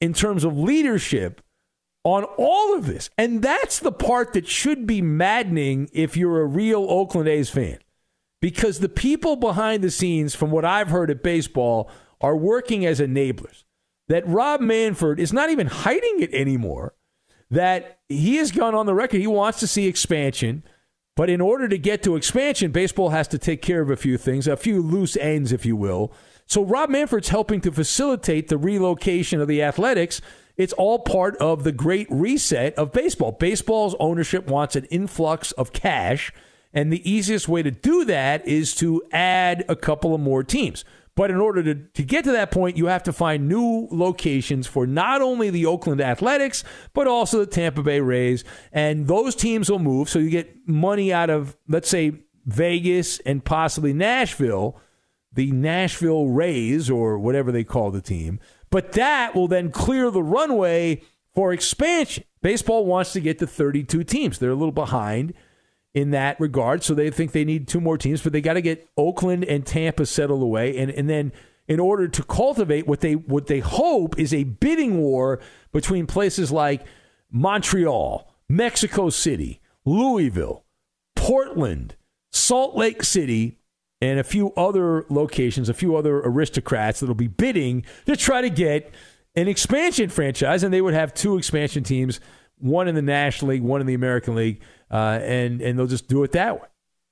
[0.02, 1.42] in terms of leadership
[2.04, 3.10] on all of this?
[3.18, 7.80] And that's the part that should be maddening if you're a real Oakland A's fan
[8.42, 11.90] because the people behind the scenes, from what I've heard at baseball,
[12.22, 13.64] are working as enablers.
[14.08, 16.96] That Rob Manfred is not even hiding it anymore.
[17.52, 19.22] That he has gone on the record.
[19.22, 20.64] He wants to see expansion.
[21.16, 24.18] But in order to get to expansion, baseball has to take care of a few
[24.18, 26.14] things, a few loose ends, if you will.
[26.46, 30.22] So Rob Manfred's helping to facilitate the relocation of the athletics.
[30.58, 33.34] It's all part of the great reset of baseball.
[33.34, 36.34] Baseball's ownership wants an influx of cash
[36.74, 40.86] and the easiest way to do that is to add a couple of more teams.
[41.16, 44.68] But in order to, to get to that point, you have to find new locations
[44.68, 48.46] for not only the Oakland Athletics, but also the Tampa Bay Rays.
[48.72, 50.08] And those teams will move.
[50.08, 52.14] So you get money out of, let's say,
[52.46, 54.80] Vegas and possibly Nashville,
[55.34, 58.40] the Nashville Rays, or whatever they call the team.
[58.70, 61.02] But that will then clear the runway
[61.36, 62.24] for expansion.
[62.42, 64.40] Baseball wants to get to 32 teams.
[64.40, 65.34] They're a little behind
[65.94, 66.84] in that regard.
[66.84, 69.66] So they think they need two more teams, but they got to get Oakland and
[69.66, 70.78] Tampa settled away.
[70.78, 71.32] And, and then
[71.68, 75.40] in order to cultivate what they what they hope is a bidding war
[75.72, 76.86] between places like
[77.32, 80.66] Montreal, Mexico City, Louisville,
[81.16, 81.96] Portland,
[82.32, 83.60] Salt Lake City,
[84.02, 88.50] and a few other locations, a few other aristocrats that'll be bidding to try to
[88.50, 88.92] get
[89.36, 92.20] an expansion franchise, and they would have two expansion teams,
[92.58, 94.60] one in the National League, one in the American League
[94.92, 96.68] uh, and and they'll just do it that way.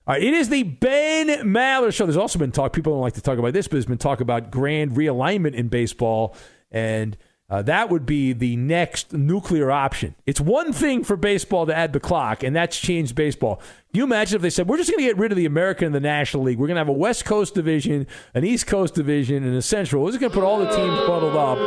[0.08, 2.06] All right, it is the Ben Maller Show.
[2.06, 4.22] There's also been talk, people don't like to talk about this, but there's been talk
[4.22, 6.36] about grand realignment in baseball,
[6.72, 7.18] and
[7.50, 10.16] uh, that would be the next nuclear option.
[10.26, 13.62] It's one thing for baseball to add the clock, and that's changed baseball.
[13.94, 15.86] Can you imagine if they said, we're just going to get rid of the American
[15.86, 16.60] and the National League?
[16.60, 20.04] We're going to have a West Coast division, an East Coast division, and a Central.
[20.04, 21.58] We're just going to put all the teams bundled up,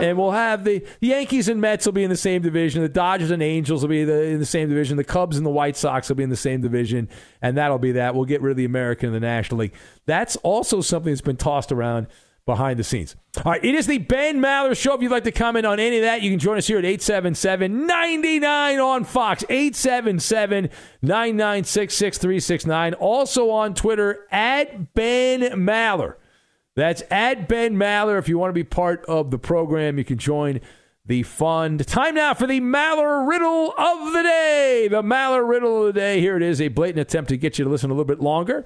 [0.00, 2.80] and we'll have the, the Yankees and Mets will be in the same division.
[2.80, 4.96] The Dodgers and Angels will be the, in the same division.
[4.96, 7.06] The Cubs and the White Sox will be in the same division,
[7.42, 8.14] and that'll be that.
[8.14, 9.74] We'll get rid of the American and the National League.
[10.06, 12.06] That's also something that's been tossed around
[12.48, 13.14] behind the scenes.
[13.44, 14.94] All right, it is the Ben Maller Show.
[14.94, 16.84] If you'd like to comment on any of that, you can join us here at
[16.86, 19.44] 877 99 on Fox.
[19.50, 20.70] 877
[21.02, 22.94] 996 6369.
[22.94, 26.14] Also on Twitter at Ben Maller.
[26.74, 28.18] That's at Ben Maller.
[28.18, 30.62] If you want to be part of the program, you can join
[31.04, 31.86] the fund.
[31.86, 34.88] Time now for the Maller Riddle of the Day.
[34.90, 36.20] The Maller Riddle of the Day.
[36.20, 38.64] Here it is a blatant attempt to get you to listen a little bit longer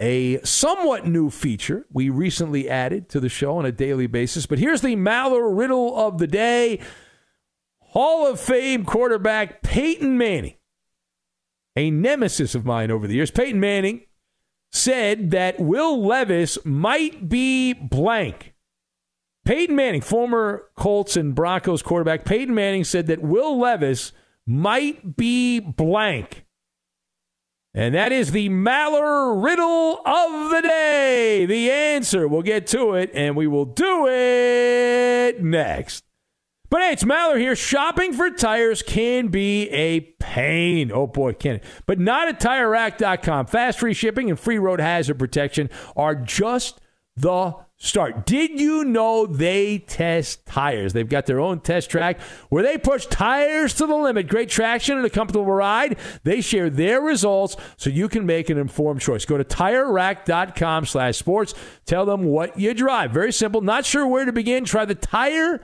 [0.00, 4.46] a somewhat new feature we recently added to the show on a daily basis.
[4.46, 6.80] But here's the Maller riddle of the day
[7.80, 10.56] Hall of Fame quarterback Peyton Manning,
[11.76, 13.30] a nemesis of mine over the years.
[13.30, 14.02] Peyton Manning
[14.72, 18.54] said that Will Levis might be blank.
[19.44, 24.12] Peyton Manning, former Colts and Broncos quarterback, Peyton Manning said that Will Levis
[24.46, 26.44] might be blank.
[27.76, 31.44] And that is the Maller riddle of the day.
[31.44, 32.28] The answer.
[32.28, 36.04] We'll get to it, and we will do it next.
[36.70, 37.56] But hey, it's Maller here.
[37.56, 40.92] Shopping for tires can be a pain.
[40.92, 41.64] Oh boy, can it?
[41.86, 43.46] But not at TireRack.com.
[43.46, 46.80] Fast free shipping and free road hazard protection are just
[47.16, 48.26] the start.
[48.26, 50.92] Did you know they test tires?
[50.92, 54.28] They've got their own test track where they push tires to the limit.
[54.28, 55.98] Great traction and a comfortable ride.
[56.22, 59.24] They share their results so you can make an informed choice.
[59.24, 61.54] Go to TireRack.com slash sports.
[61.84, 63.10] Tell them what you drive.
[63.10, 63.60] Very simple.
[63.60, 64.64] Not sure where to begin?
[64.64, 65.60] Try the Tire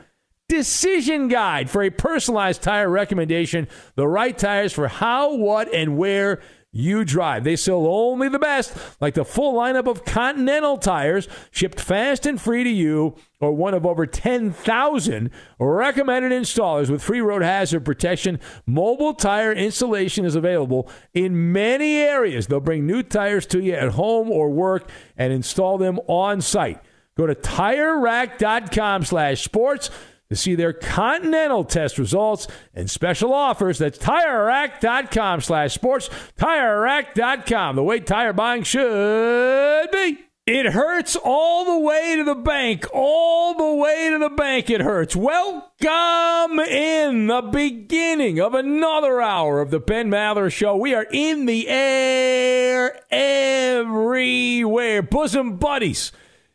[0.48, 3.68] Decision Guide for a personalized tire recommendation.
[3.94, 6.40] The right tires for how, what, and where
[6.72, 7.44] you drive.
[7.44, 12.40] They sell only the best, like the full lineup of Continental tires, shipped fast and
[12.40, 18.38] free to you, or one of over 10,000 recommended installers with free road hazard protection.
[18.66, 22.46] Mobile tire installation is available in many areas.
[22.46, 26.80] They'll bring new tires to you at home or work and install them on site.
[27.16, 29.90] Go to TireRack.com slash sports
[30.30, 33.78] to see their Continental test results and special offers.
[33.78, 36.08] That's TireRack.com slash sports.
[36.38, 40.20] TireRack.com, the way tire buying should be.
[40.46, 42.86] It hurts all the way to the bank.
[42.92, 45.14] All the way to the bank, it hurts.
[45.14, 50.76] Welcome in the beginning of another hour of the Ben Maller Show.
[50.76, 55.02] We are in the air everywhere.
[55.02, 56.10] Bosom buddies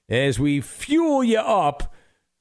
[0.09, 1.94] as we fuel you up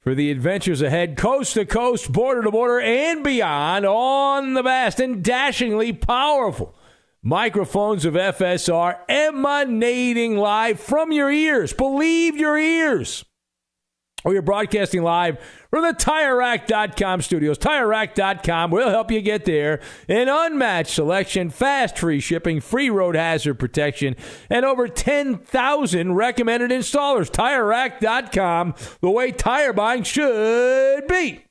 [0.05, 4.99] for the adventures ahead, coast to coast, border to border, and beyond on the vast
[4.99, 6.75] and dashingly powerful
[7.23, 11.73] microphones of FSR emanating live from your ears.
[11.73, 13.25] Believe your ears.
[14.25, 15.37] Or you're broadcasting live
[15.69, 17.59] from the TireRack.com studios.
[17.59, 19.79] TireRack.com will help you get there.
[20.09, 24.15] An unmatched selection, fast free shipping, free road hazard protection,
[24.49, 27.29] and over 10,000 recommended installers.
[27.29, 31.45] TireRack.com, the way tire buying should be.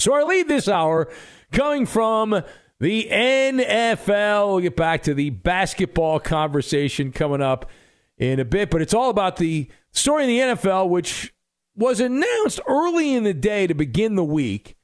[0.00, 1.08] So I lead this hour
[1.52, 2.42] coming from
[2.80, 4.48] the NFL.
[4.48, 7.70] We'll get back to the basketball conversation coming up
[8.16, 11.32] in a bit, but it's all about the story in the NFL, which
[11.78, 14.76] was announced early in the day to begin the week.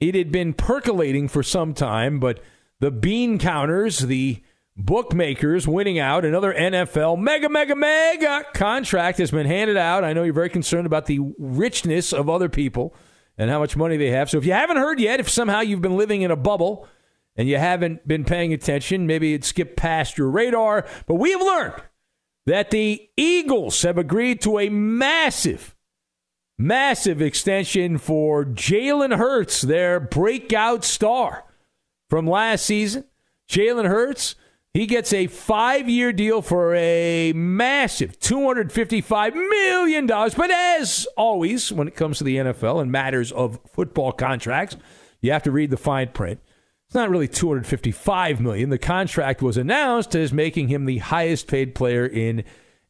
[0.00, 2.40] It had been percolating for some time, but
[2.80, 4.42] the bean counters, the
[4.76, 10.02] bookmakers winning out another NFL mega, mega, mega contract has been handed out.
[10.02, 12.94] I know you're very concerned about the richness of other people
[13.38, 14.28] and how much money they have.
[14.28, 16.88] So if you haven't heard yet, if somehow you've been living in a bubble
[17.36, 20.86] and you haven't been paying attention, maybe it skipped past your radar.
[21.06, 21.82] But we have learned
[22.46, 25.73] that the Eagles have agreed to a massive
[26.56, 31.44] Massive extension for Jalen Hurts, their breakout star
[32.08, 33.04] from last season.
[33.48, 34.36] Jalen Hurts,
[34.72, 40.06] he gets a five year deal for a massive $255 million.
[40.06, 44.76] But as always, when it comes to the NFL and matters of football contracts,
[45.20, 46.40] you have to read the fine print.
[46.86, 48.70] It's not really 255 million.
[48.70, 52.44] The contract was announced as making him the highest paid player in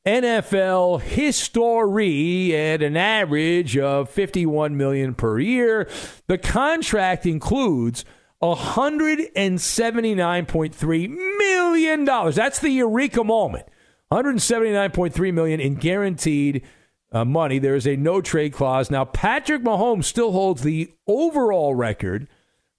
[0.06, 5.88] NFL history at an average of 51 million per year.
[6.26, 8.04] The contract includes
[8.42, 12.04] $179.3 million.
[12.04, 13.66] That's the eureka moment.
[14.12, 16.62] 179.3 million in guaranteed
[17.10, 17.58] uh, money.
[17.58, 18.90] There is a no trade clause.
[18.90, 22.28] Now, Patrick Mahomes still holds the overall record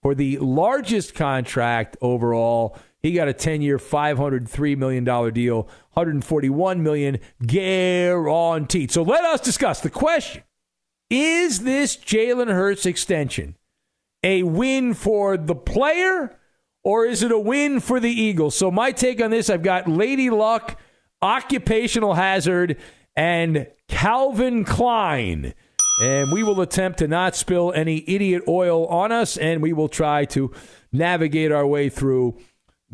[0.04, 2.78] for the largest contract overall.
[3.06, 5.62] He got a 10-year, $503 million deal,
[5.94, 8.90] 141 million guaranteed.
[8.90, 10.42] So let us discuss the question.
[11.12, 13.58] Is this Jalen Hurts extension
[14.24, 16.36] a win for the player
[16.84, 18.56] or is it a win for the Eagles?
[18.56, 20.80] So my take on this, I've got Lady Luck,
[21.22, 22.76] Occupational Hazard,
[23.16, 25.54] and Calvin Klein.
[26.02, 29.90] And we will attempt to not spill any idiot oil on us, and we will
[29.90, 30.52] try to
[30.92, 32.40] navigate our way through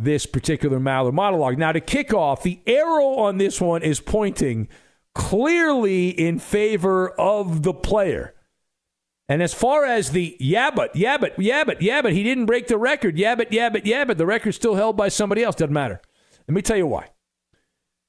[0.04, 1.58] this particular Maller monologue.
[1.58, 4.68] Now, to kick off, the arrow on this one is pointing
[5.14, 8.34] clearly in favor of the player.
[9.28, 12.48] And as far as the yeah, but, yeah, but, yeah, but, yeah, but he didn't
[12.48, 13.18] break the record.
[13.18, 15.56] Yeah, but, yeah, but, yeah, but the record's still held by somebody else.
[15.56, 16.02] Doesn't matter.
[16.48, 17.10] Let me tell you why.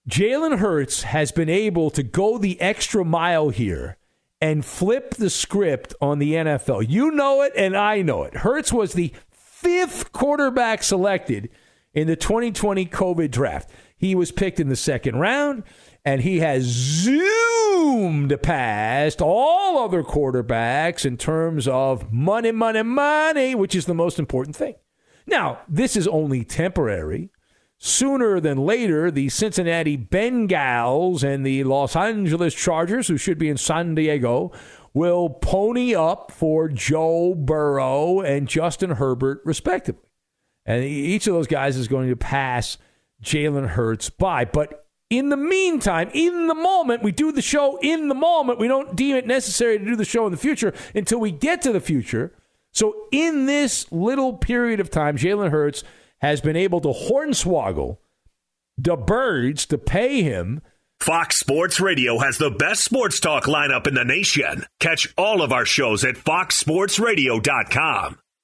[0.09, 3.99] Jalen Hurts has been able to go the extra mile here
[4.41, 6.87] and flip the script on the NFL.
[6.89, 8.39] You know it, and I know it.
[8.39, 11.49] Hurts was the fifth quarterback selected
[11.95, 13.71] in the 2020 COVID draft.
[13.97, 15.63] He was picked in the second round,
[16.05, 23.75] and he has zoomed past all other quarterbacks in terms of money, money, money, which
[23.75, 24.75] is the most important thing.
[25.27, 27.31] Now, this is only temporary
[27.85, 33.57] sooner than later, the Cincinnati Bengals and the Los Angeles Chargers, who should be in
[33.57, 34.53] San Diego,
[34.95, 40.12] will pony up for Joe Burrow and Justin Herbert, respectively.
[40.65, 42.79] And each of those guys is going to pass
[43.23, 44.45] Jalen Hurts by.
[44.45, 48.59] But in the meantime, in the moment, we do the show in the moment.
[48.59, 51.63] We don't deem it necessary to do the show in the future until we get
[51.63, 52.33] to the future.
[52.73, 55.85] So in this little period of time, Jalen Hurts
[56.21, 57.99] has been able to hornswoggle
[58.79, 60.63] the birds to pay him.
[60.99, 64.65] Fox Sports Radio has the best sports talk lineup in the nation.
[64.79, 68.19] Catch all of our shows at foxsportsradio.com.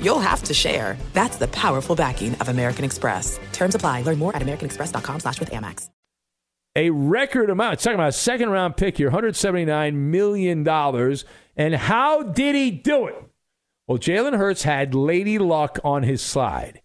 [0.00, 0.96] you'll have to share.
[1.12, 3.38] That's the powerful backing of American Express.
[3.52, 4.02] Terms apply.
[4.02, 5.90] Learn more at americanexpress.com slash with Amex.
[6.76, 7.74] A record amount.
[7.74, 10.68] It's talking about a second round pick here, $179 million.
[11.56, 13.14] And how did he do it?
[13.86, 16.82] Well, Jalen Hurts had Lady Luck on his side.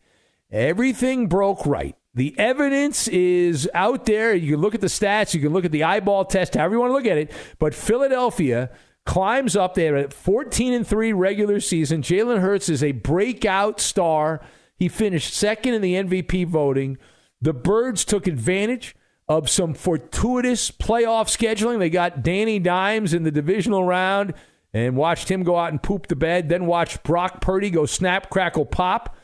[0.50, 1.96] Everything broke right.
[2.14, 4.34] The evidence is out there.
[4.34, 6.80] You can look at the stats, you can look at the eyeball test, however you
[6.80, 7.32] want to look at it.
[7.58, 8.70] But Philadelphia
[9.06, 12.02] climbs up there at 14 and 3 regular season.
[12.02, 14.42] Jalen Hurts is a breakout star.
[14.76, 16.98] He finished second in the MVP voting.
[17.42, 18.96] The Birds took advantage
[19.28, 21.80] of some fortuitous playoff scheduling.
[21.80, 24.34] They got Danny Dimes in the divisional round
[24.74, 26.50] and watched him go out and poop the bed.
[26.50, 29.16] Then watched Brock Purdy go snap, crackle, pop,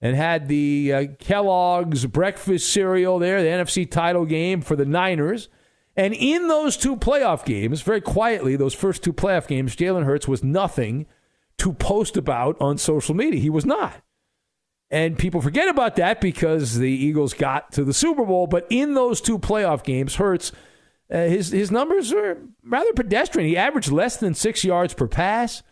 [0.00, 5.48] and had the uh, Kellogg's breakfast cereal there, the NFC title game for the Niners.
[5.96, 10.28] And in those two playoff games, very quietly, those first two playoff games, Jalen Hurts
[10.28, 11.06] was nothing
[11.58, 13.40] to post about on social media.
[13.40, 14.02] He was not.
[14.90, 18.46] And people forget about that because the Eagles got to the Super Bowl.
[18.46, 20.52] But in those two playoff games, Hurts
[21.10, 23.48] uh, his his numbers are rather pedestrian.
[23.48, 25.62] He averaged less than six yards per pass,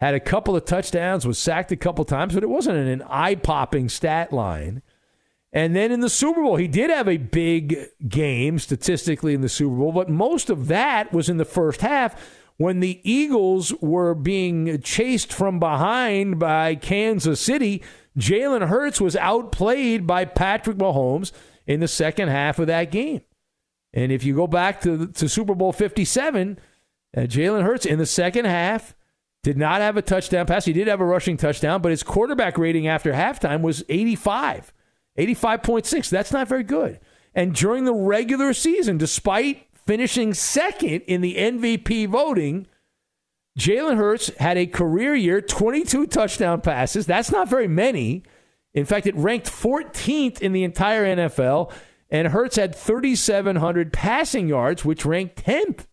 [0.00, 3.34] had a couple of touchdowns, was sacked a couple times, but it wasn't an eye
[3.34, 4.82] popping stat line.
[5.54, 9.48] And then in the Super Bowl, he did have a big game statistically in the
[9.48, 12.20] Super Bowl, but most of that was in the first half
[12.56, 17.84] when the Eagles were being chased from behind by Kansas City.
[18.18, 21.30] Jalen Hurts was outplayed by Patrick Mahomes
[21.68, 23.22] in the second half of that game.
[23.92, 26.58] And if you go back to, to Super Bowl 57,
[27.16, 28.96] uh, Jalen Hurts in the second half
[29.44, 30.64] did not have a touchdown pass.
[30.64, 34.72] He did have a rushing touchdown, but his quarterback rating after halftime was 85.
[35.18, 36.08] 85.6.
[36.08, 37.00] That's not very good.
[37.34, 42.66] And during the regular season, despite finishing second in the MVP voting,
[43.58, 47.06] Jalen Hurts had a career year, 22 touchdown passes.
[47.06, 48.24] That's not very many.
[48.72, 51.72] In fact, it ranked 14th in the entire NFL.
[52.10, 55.86] And Hurts had 3,700 passing yards, which ranked 10th.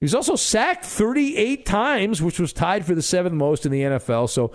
[0.00, 3.82] He was also sacked 38 times, which was tied for the seventh most in the
[3.82, 4.30] NFL.
[4.30, 4.50] So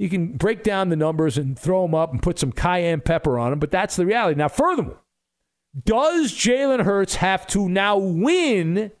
[0.00, 3.38] you can break down the numbers and throw them up and put some cayenne pepper
[3.38, 4.38] on them, but that's the reality.
[4.38, 5.02] Now, furthermore,
[5.84, 8.92] does Jalen Hurts have to now win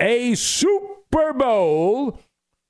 [0.00, 2.18] a Super Bowl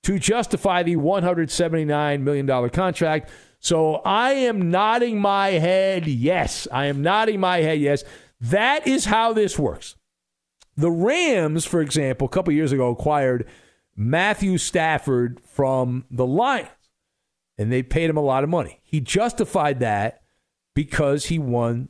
[0.02, 3.30] to justify the $179 million contract?
[3.60, 6.68] So I am nodding my head yes.
[6.70, 8.04] I am nodding my head yes.
[8.42, 9.96] That is how this works.
[10.76, 13.46] The Rams, for example, a couple years ago acquired
[13.96, 16.68] Matthew Stafford from the Lions,
[17.58, 18.80] and they paid him a lot of money.
[18.82, 20.22] He justified that
[20.74, 21.88] because he won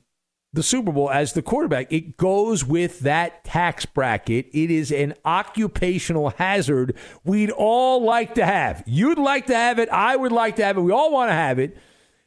[0.52, 1.92] the Super Bowl as the quarterback.
[1.92, 4.46] It goes with that tax bracket.
[4.52, 8.84] It is an occupational hazard we'd all like to have.
[8.86, 9.88] You'd like to have it.
[9.88, 10.82] I would like to have it.
[10.82, 11.76] We all want to have it.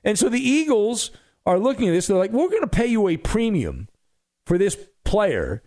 [0.04, 1.12] And so the Eagles
[1.46, 2.08] are looking at this.
[2.08, 3.88] They're like, we're going to pay you a premium
[4.46, 5.64] for this player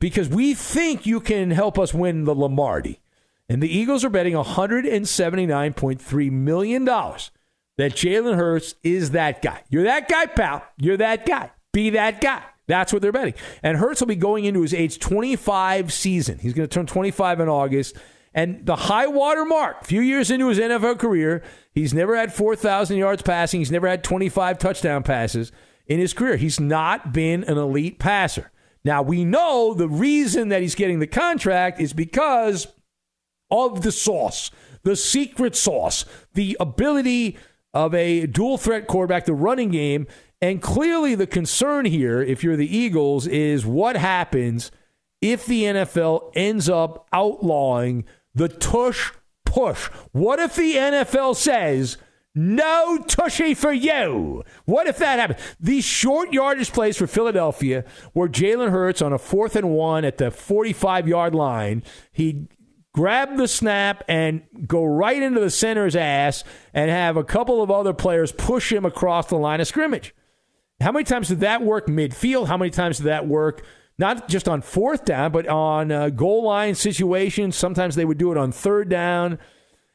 [0.00, 3.00] because we think you can help us win the Lombardi.
[3.48, 9.62] And the Eagles are betting $179.3 million that Jalen Hurts is that guy.
[9.70, 10.64] You're that guy, pal.
[10.76, 11.50] You're that guy.
[11.72, 12.42] Be that guy.
[12.66, 13.34] That's what they're betting.
[13.62, 16.38] And Hurts will be going into his age 25 season.
[16.38, 17.96] He's going to turn 25 in August.
[18.34, 21.42] And the high water mark, a few years into his NFL career,
[21.72, 23.60] he's never had 4,000 yards passing.
[23.60, 25.50] He's never had 25 touchdown passes
[25.86, 26.36] in his career.
[26.36, 28.52] He's not been an elite passer.
[28.84, 32.66] Now, we know the reason that he's getting the contract is because
[33.50, 34.50] of the sauce,
[34.82, 37.36] the secret sauce, the ability
[37.74, 40.06] of a dual threat quarterback, the running game.
[40.40, 44.70] And clearly, the concern here, if you're the Eagles, is what happens
[45.20, 49.10] if the NFL ends up outlawing the tush
[49.44, 49.86] push.
[50.12, 51.96] What if the NFL says,
[52.34, 54.44] no tushy for you.
[54.64, 55.40] What if that happened?
[55.58, 60.18] These short yardage plays for Philadelphia, where Jalen Hurts on a fourth and one at
[60.18, 61.82] the 45 yard line,
[62.12, 62.46] he
[62.98, 66.42] grab the snap and go right into the center's ass
[66.74, 70.12] and have a couple of other players push him across the line of scrimmage.
[70.80, 72.48] How many times did that work midfield?
[72.48, 73.64] How many times did that work
[73.98, 77.54] not just on fourth down, but on uh, goal line situations?
[77.54, 79.38] Sometimes they would do it on third down.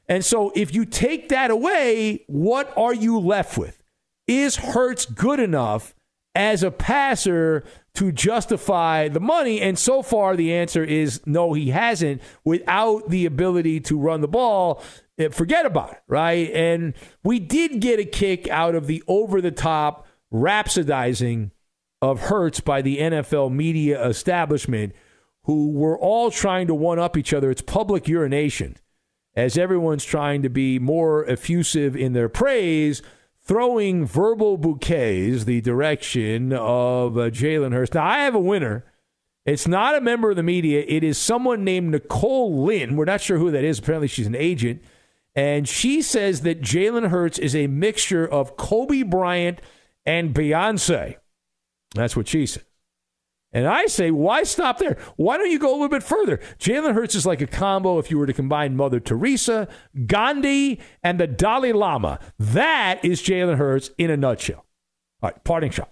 [0.08, 3.84] And so if you take that away, what are you left with?
[4.28, 5.94] Is Hurts good enough
[6.36, 7.64] as a passer
[7.96, 9.62] to justify the money?
[9.62, 12.22] And so far, the answer is no, he hasn't.
[12.44, 14.84] Without the ability to run the ball,
[15.18, 16.50] eh, forget about it, right?
[16.52, 21.52] And we did get a kick out of the over the top rhapsodizing
[22.02, 24.94] of Hurts by the NFL media establishment,
[25.44, 27.50] who were all trying to one up each other.
[27.50, 28.76] It's public urination
[29.36, 33.02] as everyone's trying to be more effusive in their praise,
[33.46, 37.94] throwing verbal bouquets the direction of uh, Jalen Hurts.
[37.94, 38.86] Now, I have a winner.
[39.46, 40.86] It's not a member of the media.
[40.88, 42.96] It is someone named Nicole Lynn.
[42.96, 43.80] We're not sure who that is.
[43.80, 44.82] Apparently, she's an agent.
[45.36, 49.60] And she says that Jalen Hurts is a mixture of Kobe Bryant
[50.06, 51.18] and Beyonce.
[51.96, 52.64] That's what she said.
[53.54, 54.98] And I say, why stop there?
[55.16, 56.40] Why don't you go a little bit further?
[56.60, 59.68] Jalen Hurts is like a combo if you were to combine Mother Teresa,
[60.08, 62.20] Gandhi, and the Dalai Lama.
[62.40, 64.66] That is Jalen Hurts in a nutshell.
[65.22, 65.92] All right, parting shot.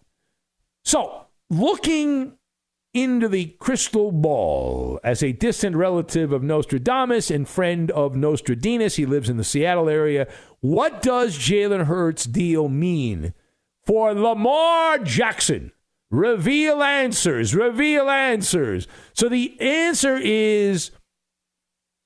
[0.83, 2.33] So, looking
[2.93, 9.05] into the crystal ball as a distant relative of Nostradamus and friend of Nostradamus, he
[9.05, 10.27] lives in the Seattle area.
[10.61, 13.33] What does Jalen Hurts' deal mean
[13.85, 15.71] for Lamar Jackson?
[16.11, 17.55] Reveal answers.
[17.55, 18.87] Reveal answers.
[19.13, 20.91] So the answer is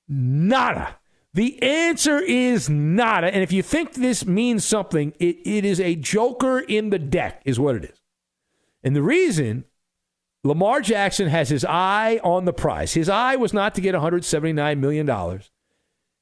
[0.08, 0.96] nada.
[1.34, 3.26] The answer is nada.
[3.26, 7.42] And if you think this means something, it, it is a joker in the deck,
[7.44, 8.00] is what it is.
[8.82, 9.64] And the reason
[10.44, 14.78] Lamar Jackson has his eye on the prize, his eye was not to get $179
[14.78, 15.40] million.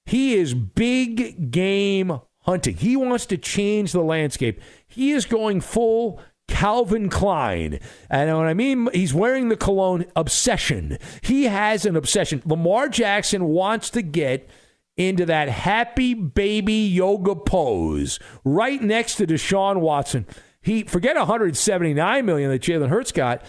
[0.07, 2.77] He is big game hunting.
[2.77, 4.61] He wants to change the landscape.
[4.87, 7.81] He is going full Calvin Klein.
[8.11, 12.43] And when I mean he's wearing the cologne obsession, he has an obsession.
[12.45, 14.49] Lamar Jackson wants to get
[14.97, 20.27] into that happy baby yoga pose right next to Deshaun Watson.
[20.63, 23.45] He forget 179 million that Jalen Hurts got.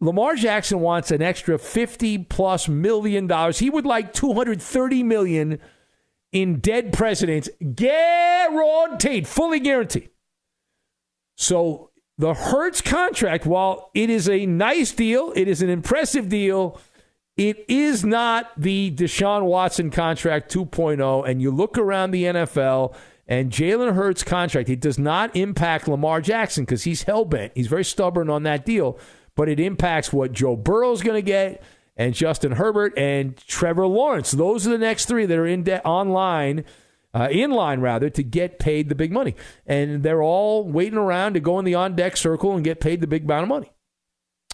[0.00, 3.58] Lamar Jackson wants an extra 50 plus million dollars.
[3.58, 5.58] He would like 230 million
[6.32, 10.10] in dead presidents, guaranteed, fully guaranteed.
[11.36, 11.89] So
[12.20, 16.78] the Hurts contract, while it is a nice deal, it is an impressive deal,
[17.38, 21.26] it is not the Deshaun Watson contract 2.0.
[21.26, 22.94] And you look around the NFL
[23.26, 27.52] and Jalen Hurts' contract, it does not impact Lamar Jackson because he's hell bent.
[27.54, 28.98] He's very stubborn on that deal,
[29.34, 31.62] but it impacts what Joe Burrow's going to get
[31.96, 34.32] and Justin Herbert and Trevor Lawrence.
[34.32, 36.66] Those are the next three that are in de- online
[37.14, 39.34] uh, in line rather to get paid the big money.
[39.66, 43.00] And they're all waiting around to go in the on deck circle and get paid
[43.00, 43.72] the big amount of money.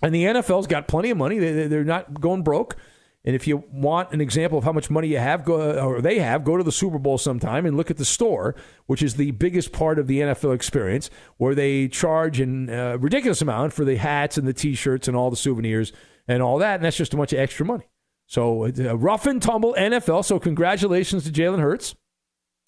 [0.02, 1.38] And the NFL's got plenty of money.
[1.38, 2.76] They, they're not going broke.
[3.24, 6.20] And if you want an example of how much money you have, go, or they
[6.20, 8.54] have, go to the Super Bowl sometime and look at the store,
[8.86, 13.42] which is the biggest part of the NFL experience, where they charge a uh, ridiculous
[13.42, 15.92] amount for the hats and the T-shirts and all the souvenirs
[16.28, 17.88] and all that, and that's just a bunch of extra money.
[18.28, 20.24] So a rough and tumble NFL.
[20.24, 21.96] So congratulations to Jalen Hurts.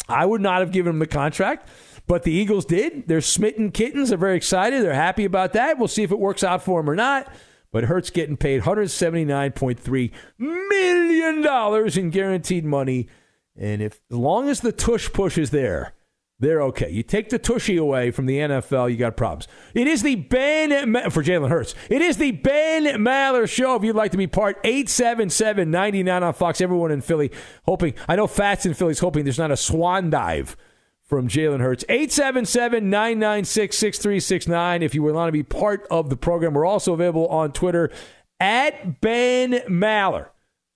[0.08, 1.68] I would not have given him the contract,
[2.06, 3.06] but the Eagles did.
[3.08, 4.08] They're smitten kittens.
[4.08, 4.82] They're very excited.
[4.82, 5.78] They're happy about that.
[5.78, 7.30] We'll see if it works out for him or not.
[7.70, 13.08] But Hurts getting paid $179.3 million in guaranteed money.
[13.56, 15.92] And if as long as the tush push is there,
[16.40, 16.88] they're okay.
[16.90, 19.48] You take the tushy away from the NFL, you got problems.
[19.74, 20.70] It is the Ben
[21.10, 21.74] for Jalen Hurts.
[21.90, 23.74] It is the Ben Maller Show.
[23.74, 26.60] If you'd like to be part, 877-99 on Fox.
[26.60, 27.32] Everyone in Philly
[27.64, 27.94] hoping.
[28.08, 30.56] I know Fats in Philly's hoping there's not a swan dive
[31.02, 31.82] from Jalen Hurts.
[31.84, 36.54] 877-996-6369 if you would want to be part of the program.
[36.54, 37.90] We're also available on Twitter
[38.38, 40.28] at Ben Maller.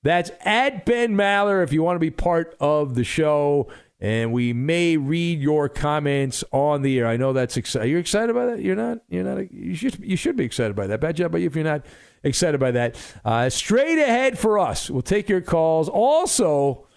[0.03, 3.69] That's at Ben Maller if you want to be part of the show
[4.03, 7.07] and we may read your comments on the air.
[7.07, 7.88] I know that's exciting.
[7.88, 8.61] You're excited by that?
[8.61, 8.98] You're not.
[9.09, 9.53] You're not.
[9.53, 9.96] You should.
[10.00, 11.00] You should be excited by that.
[11.00, 11.86] Bad job by you if you're not
[12.24, 12.96] excited by that.
[13.24, 14.90] Uh, straight ahead for us.
[14.90, 15.88] We'll take your calls.
[15.88, 16.88] Also,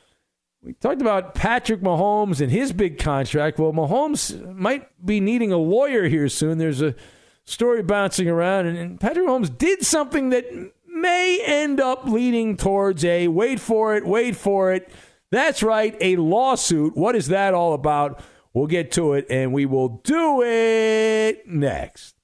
[0.64, 3.60] we talked about Patrick Mahomes and his big contract.
[3.60, 6.58] Well, Mahomes might be needing a lawyer here soon.
[6.58, 6.96] There's a
[7.44, 10.46] story bouncing around, and, and Patrick Mahomes did something that
[10.88, 14.90] may end up leading towards a wait for it, wait for it
[15.32, 16.96] that's right, a lawsuit.
[16.96, 18.22] What is that all about?
[18.54, 22.16] We'll get to it and we will do it next.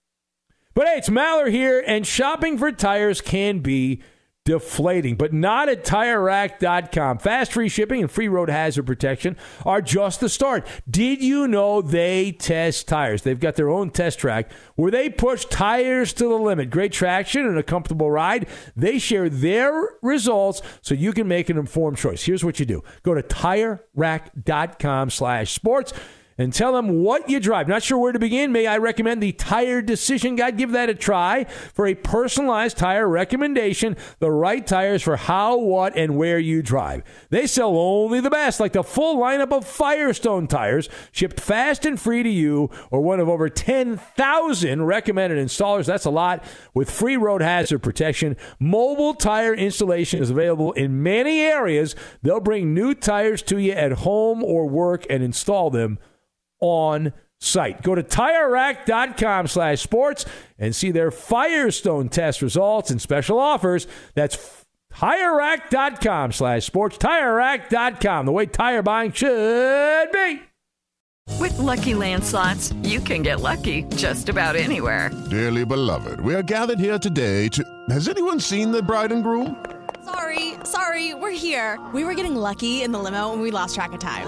[0.73, 4.01] But hey, it's Maller here, and shopping for tires can be
[4.43, 7.19] deflating, but not at TireRack.com.
[7.19, 10.65] Fast free shipping and free road hazard protection are just the start.
[10.89, 13.21] Did you know they test tires?
[13.21, 16.69] They've got their own test track where they push tires to the limit.
[16.69, 18.47] Great traction and a comfortable ride.
[18.75, 22.23] They share their results so you can make an informed choice.
[22.23, 22.83] Here's what you do.
[23.03, 25.93] Go to TireRack.com slash sports
[26.37, 27.67] and tell them what you drive.
[27.67, 28.51] Not sure where to begin?
[28.51, 30.57] May I recommend the Tire Decision Guide?
[30.57, 33.97] Give that a try for a personalized tire recommendation.
[34.19, 37.03] The right tires for how, what, and where you drive.
[37.29, 41.99] They sell only the best, like the full lineup of Firestone tires, shipped fast and
[41.99, 45.85] free to you, or one of over 10,000 recommended installers.
[45.85, 46.43] That's a lot.
[46.73, 51.95] With free road hazard protection, mobile tire installation is available in many areas.
[52.21, 55.99] They'll bring new tires to you at home or work and install them
[56.61, 57.81] on site.
[57.81, 60.25] Go to TireRack.com slash sports
[60.57, 63.87] and see their Firestone test results and special offers.
[64.15, 66.97] That's TireRack.com slash sports.
[66.97, 70.41] TireRack.com, the way tire buying should be.
[71.39, 75.09] With Lucky Land slots, you can get lucky just about anywhere.
[75.29, 77.63] Dearly beloved, we are gathered here today to...
[77.89, 79.63] Has anyone seen the bride and groom?
[80.03, 81.79] Sorry, sorry, we're here.
[81.93, 84.27] We were getting lucky in the limo and we lost track of time.